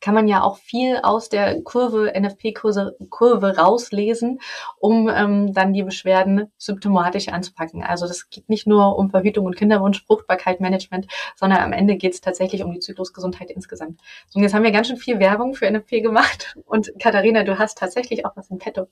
kann 0.00 0.14
man 0.14 0.28
ja 0.28 0.42
auch 0.42 0.56
viel 0.56 0.98
aus 1.02 1.28
der 1.28 1.62
Kurve, 1.62 2.12
NFP-Kurve 2.18 2.96
Kurve 3.10 3.56
rauslesen, 3.56 4.40
um 4.78 5.08
ähm, 5.08 5.52
dann 5.52 5.72
die 5.72 5.82
Beschwerden 5.82 6.52
symptomatisch 6.58 7.28
anzupacken. 7.28 7.82
Also 7.82 8.06
das 8.06 8.30
geht 8.30 8.48
nicht 8.48 8.66
nur 8.66 8.96
um 8.96 9.10
Verhütung 9.10 9.46
und 9.46 9.56
Kinderwunsch, 9.56 10.04
Fruchtbarkeit, 10.06 10.60
Management, 10.60 11.06
sondern 11.36 11.60
am 11.60 11.72
Ende 11.72 11.96
geht 11.96 12.14
es 12.14 12.20
tatsächlich 12.20 12.62
um 12.62 12.72
die 12.72 12.80
Zyklusgesundheit 12.80 13.50
insgesamt. 13.50 14.00
So, 14.28 14.38
und 14.38 14.42
jetzt 14.42 14.54
haben 14.54 14.64
wir 14.64 14.72
ganz 14.72 14.88
schön 14.88 14.96
viel 14.96 15.18
Werbung 15.18 15.54
für 15.54 15.70
NFP 15.70 16.00
gemacht 16.00 16.56
und 16.64 16.92
Katharina, 16.98 17.44
du 17.44 17.58
hast 17.58 17.78
tatsächlich 17.78 18.26
auch 18.26 18.36
was 18.36 18.50
im 18.50 18.58
Petto. 18.58 18.88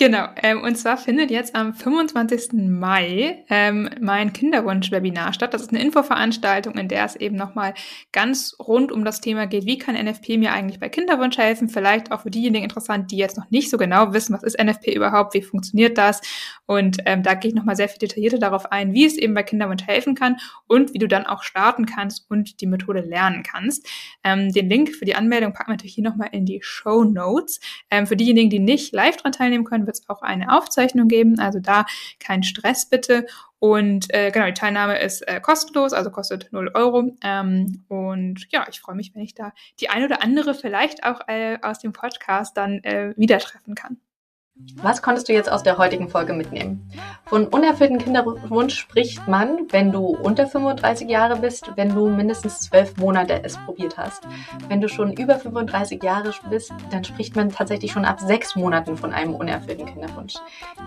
Genau, 0.00 0.28
ähm, 0.44 0.62
und 0.62 0.76
zwar 0.76 0.96
findet 0.96 1.32
jetzt 1.32 1.56
am 1.56 1.74
25. 1.74 2.52
Mai 2.52 3.44
ähm, 3.50 3.90
mein 4.00 4.32
Kinderwunsch-Webinar 4.32 5.32
statt. 5.32 5.52
Das 5.52 5.60
ist 5.60 5.70
eine 5.70 5.82
Infoveranstaltung, 5.82 6.74
in 6.74 6.86
der 6.86 7.04
es 7.04 7.16
eben 7.16 7.34
nochmal 7.34 7.74
ganz 8.12 8.54
rund 8.60 8.92
um 8.92 9.04
das 9.04 9.20
Thema 9.20 9.48
geht, 9.48 9.66
wie 9.66 9.76
kann 9.76 9.96
NFP 9.96 10.38
mir 10.38 10.52
eigentlich 10.52 10.78
bei 10.78 10.88
Kinderwunsch 10.88 11.36
helfen? 11.36 11.68
Vielleicht 11.68 12.12
auch 12.12 12.20
für 12.20 12.30
diejenigen 12.30 12.62
interessant, 12.62 13.10
die 13.10 13.16
jetzt 13.16 13.36
noch 13.36 13.50
nicht 13.50 13.70
so 13.70 13.76
genau 13.76 14.12
wissen, 14.12 14.34
was 14.34 14.44
ist 14.44 14.56
NFP 14.56 14.94
überhaupt, 14.94 15.34
wie 15.34 15.42
funktioniert 15.42 15.98
das? 15.98 16.20
Und 16.66 16.98
ähm, 17.04 17.24
da 17.24 17.34
gehe 17.34 17.48
ich 17.48 17.56
nochmal 17.56 17.74
sehr 17.74 17.88
viel 17.88 17.98
detaillierter 17.98 18.38
darauf 18.38 18.70
ein, 18.70 18.92
wie 18.94 19.04
es 19.04 19.18
eben 19.18 19.34
bei 19.34 19.42
Kinderwunsch 19.42 19.84
helfen 19.84 20.14
kann 20.14 20.36
und 20.68 20.94
wie 20.94 20.98
du 20.98 21.08
dann 21.08 21.26
auch 21.26 21.42
starten 21.42 21.86
kannst 21.86 22.30
und 22.30 22.60
die 22.60 22.68
Methode 22.68 23.00
lernen 23.00 23.42
kannst. 23.42 23.84
Ähm, 24.22 24.52
den 24.52 24.68
Link 24.68 24.90
für 24.94 25.06
die 25.06 25.16
Anmeldung 25.16 25.54
packen 25.54 25.70
wir 25.70 25.74
natürlich 25.74 25.94
hier 25.94 26.04
nochmal 26.04 26.28
in 26.30 26.46
die 26.46 26.60
Show 26.62 27.02
Notes. 27.02 27.58
Ähm, 27.90 28.06
für 28.06 28.14
diejenigen, 28.14 28.48
die 28.48 28.60
nicht 28.60 28.92
live 28.92 29.16
dran 29.16 29.32
teilnehmen 29.32 29.64
können, 29.64 29.87
wird 29.88 29.98
es 29.98 30.08
auch 30.08 30.22
eine 30.22 30.56
Aufzeichnung 30.56 31.08
geben. 31.08 31.40
Also 31.40 31.58
da 31.58 31.84
kein 32.20 32.44
Stress 32.44 32.88
bitte. 32.88 33.26
Und 33.58 34.14
äh, 34.14 34.30
genau, 34.30 34.46
die 34.46 34.54
Teilnahme 34.54 35.00
ist 35.00 35.26
äh, 35.26 35.40
kostenlos, 35.40 35.92
also 35.92 36.12
kostet 36.12 36.52
0 36.52 36.70
Euro. 36.74 37.16
Ähm, 37.24 37.84
und 37.88 38.46
ja, 38.50 38.64
ich 38.70 38.80
freue 38.80 38.94
mich, 38.94 39.16
wenn 39.16 39.22
ich 39.22 39.34
da 39.34 39.52
die 39.80 39.90
ein 39.90 40.04
oder 40.04 40.22
andere 40.22 40.54
vielleicht 40.54 41.02
auch 41.02 41.22
äh, 41.26 41.58
aus 41.62 41.80
dem 41.80 41.92
Podcast 41.92 42.56
dann 42.56 42.84
äh, 42.84 43.14
wieder 43.16 43.40
treffen 43.40 43.74
kann. 43.74 43.96
Was 44.76 45.02
konntest 45.02 45.28
du 45.28 45.32
jetzt 45.32 45.50
aus 45.50 45.62
der 45.62 45.78
heutigen 45.78 46.08
Folge 46.08 46.32
mitnehmen? 46.32 46.90
Von 47.28 47.46
unerfüllten 47.46 47.98
Kinderwunsch 47.98 48.74
spricht 48.74 49.28
man, 49.28 49.66
wenn 49.68 49.92
du 49.92 50.00
unter 50.06 50.46
35 50.46 51.10
Jahre 51.10 51.36
bist, 51.36 51.70
wenn 51.76 51.94
du 51.94 52.08
mindestens 52.08 52.60
zwölf 52.60 52.96
Monate 52.96 53.44
es 53.44 53.58
probiert 53.58 53.98
hast. 53.98 54.22
Wenn 54.68 54.80
du 54.80 54.88
schon 54.88 55.12
über 55.12 55.34
35 55.34 56.02
Jahre 56.02 56.32
bist, 56.48 56.72
dann 56.90 57.04
spricht 57.04 57.36
man 57.36 57.50
tatsächlich 57.50 57.92
schon 57.92 58.06
ab 58.06 58.18
sechs 58.18 58.56
Monaten 58.56 58.96
von 58.96 59.12
einem 59.12 59.34
unerfüllten 59.34 59.84
Kinderwunsch. 59.84 60.36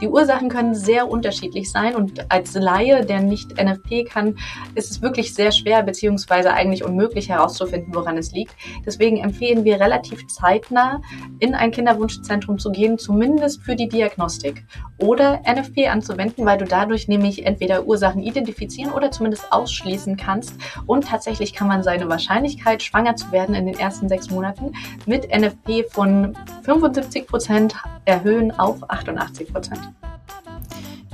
Die 0.02 0.08
Ursachen 0.08 0.50
können 0.50 0.74
sehr 0.74 1.12
unterschiedlich 1.12 1.70
sein 1.70 1.96
und 1.96 2.32
als 2.32 2.56
Laie, 2.56 3.06
der 3.06 3.20
nicht 3.20 3.62
NFP 3.62 4.06
kann, 4.06 4.36
ist 4.74 4.90
es 4.90 5.02
wirklich 5.04 5.36
sehr 5.36 5.52
schwer 5.52 5.84
beziehungsweise 5.84 6.54
eigentlich 6.54 6.84
unmöglich 6.84 7.30
herauszufinden, 7.30 7.94
woran 7.94 8.18
es 8.18 8.32
liegt. 8.32 8.56
Deswegen 8.84 9.18
empfehlen 9.18 9.64
wir 9.64 9.80
relativ 9.80 10.26
zeitnah 10.26 11.02
in 11.38 11.54
ein 11.54 11.70
Kinderwunschzentrum 11.70 12.58
zu 12.58 12.72
gehen, 12.72 12.98
zumindest 12.98 13.62
für 13.62 13.76
die 13.76 13.88
Diagnostik 13.88 14.66
oder 14.98 15.42
NFP 15.46 15.88
anzuwenden, 15.88 16.31
weil 16.38 16.58
du 16.58 16.66
dadurch 16.66 17.08
nämlich 17.08 17.46
entweder 17.46 17.86
Ursachen 17.86 18.22
identifizieren 18.22 18.92
oder 18.92 19.12
zumindest 19.12 19.52
ausschließen 19.52 20.18
kannst. 20.18 20.56
Und 20.86 21.08
tatsächlich 21.08 21.54
kann 21.54 21.68
man 21.68 21.84
seine 21.84 22.10
Wahrscheinlichkeit, 22.10 22.84
schwanger 22.84 23.16
zu 23.16 23.32
werden 23.32 23.56
in 23.56 23.66
den 23.66 23.80
ersten 23.80 24.10
sechs 24.10 24.30
Monaten 24.30 24.74
mit 25.06 25.30
NFP 25.30 25.86
von 25.90 26.36
75 26.64 27.28
Prozent 27.28 27.76
erhöhen 28.06 28.52
auf 28.52 28.90
88 28.90 29.52
Prozent. 29.52 29.82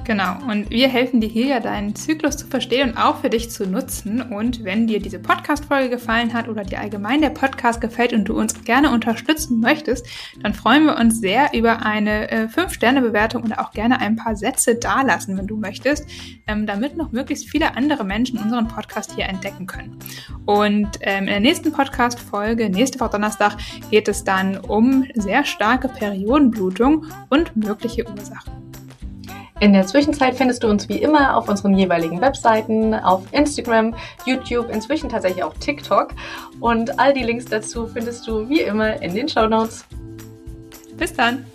Genau, 0.07 0.37
und 0.49 0.69
wir 0.69 0.87
helfen 0.87 1.19
dir 1.19 1.27
hier 1.27 1.47
ja 1.47 1.59
deinen 1.59 1.93
Zyklus 1.93 2.37
zu 2.37 2.47
verstehen 2.47 2.91
und 2.91 2.97
auch 2.97 3.19
für 3.19 3.29
dich 3.29 3.49
zu 3.49 3.67
nutzen. 3.67 4.21
Und 4.21 4.63
wenn 4.63 4.87
dir 4.87 5.01
diese 5.01 5.19
Podcast-Folge 5.19 5.89
gefallen 5.89 6.33
hat 6.33 6.47
oder 6.47 6.63
dir 6.63 6.79
allgemein 6.79 7.19
der 7.19 7.31
Podcast 7.31 7.81
gefällt 7.81 8.13
und 8.13 8.23
du 8.23 8.39
uns 8.39 8.63
gerne 8.63 8.91
unterstützen 8.91 9.59
möchtest, 9.59 10.07
dann 10.41 10.53
freuen 10.53 10.85
wir 10.85 10.95
uns 10.95 11.19
sehr 11.19 11.49
über 11.53 11.85
eine 11.85 12.31
äh, 12.31 12.45
5-Sterne-Bewertung 12.45 13.43
und 13.43 13.59
auch 13.59 13.71
gerne 13.71 13.99
ein 13.99 14.15
paar 14.15 14.37
Sätze 14.37 14.75
dalassen, 14.75 15.37
wenn 15.37 15.47
du 15.47 15.57
möchtest, 15.57 16.05
ähm, 16.47 16.65
damit 16.65 16.95
noch 16.95 17.11
möglichst 17.11 17.49
viele 17.49 17.75
andere 17.75 18.05
Menschen 18.05 18.39
unseren 18.39 18.69
Podcast 18.69 19.13
hier 19.13 19.25
entdecken 19.25 19.67
können. 19.67 19.99
Und 20.45 20.87
ähm, 21.01 21.25
in 21.25 21.31
der 21.31 21.41
nächsten 21.41 21.73
Podcast-Folge, 21.73 22.69
nächste 22.69 23.01
Woche 23.01 23.09
Donnerstag, 23.09 23.57
geht 23.91 24.07
es 24.07 24.23
dann 24.23 24.57
um 24.57 25.03
sehr 25.15 25.43
starke 25.43 25.89
Periodenblutung 25.89 27.07
und 27.29 27.57
mögliche 27.57 28.07
Ursachen. 28.07 28.66
In 29.59 29.73
der 29.73 29.87
Zwischenzeit 29.87 30.35
findest 30.35 30.63
du 30.63 30.67
uns 30.67 30.87
wie 30.87 30.97
immer 30.97 31.35
auf 31.35 31.49
unseren 31.49 31.73
jeweiligen 31.73 32.21
Webseiten, 32.21 32.93
auf 32.93 33.23
Instagram, 33.31 33.95
YouTube, 34.23 34.69
inzwischen 34.69 35.09
tatsächlich 35.09 35.43
auch 35.43 35.53
TikTok. 35.55 36.09
Und 36.59 36.99
all 36.99 37.11
die 37.11 37.23
Links 37.23 37.45
dazu 37.45 37.87
findest 37.87 38.27
du 38.27 38.47
wie 38.49 38.61
immer 38.61 39.01
in 39.01 39.15
den 39.15 39.27
Show 39.27 39.47
Notes. 39.47 39.83
Bis 40.95 41.13
dann! 41.13 41.45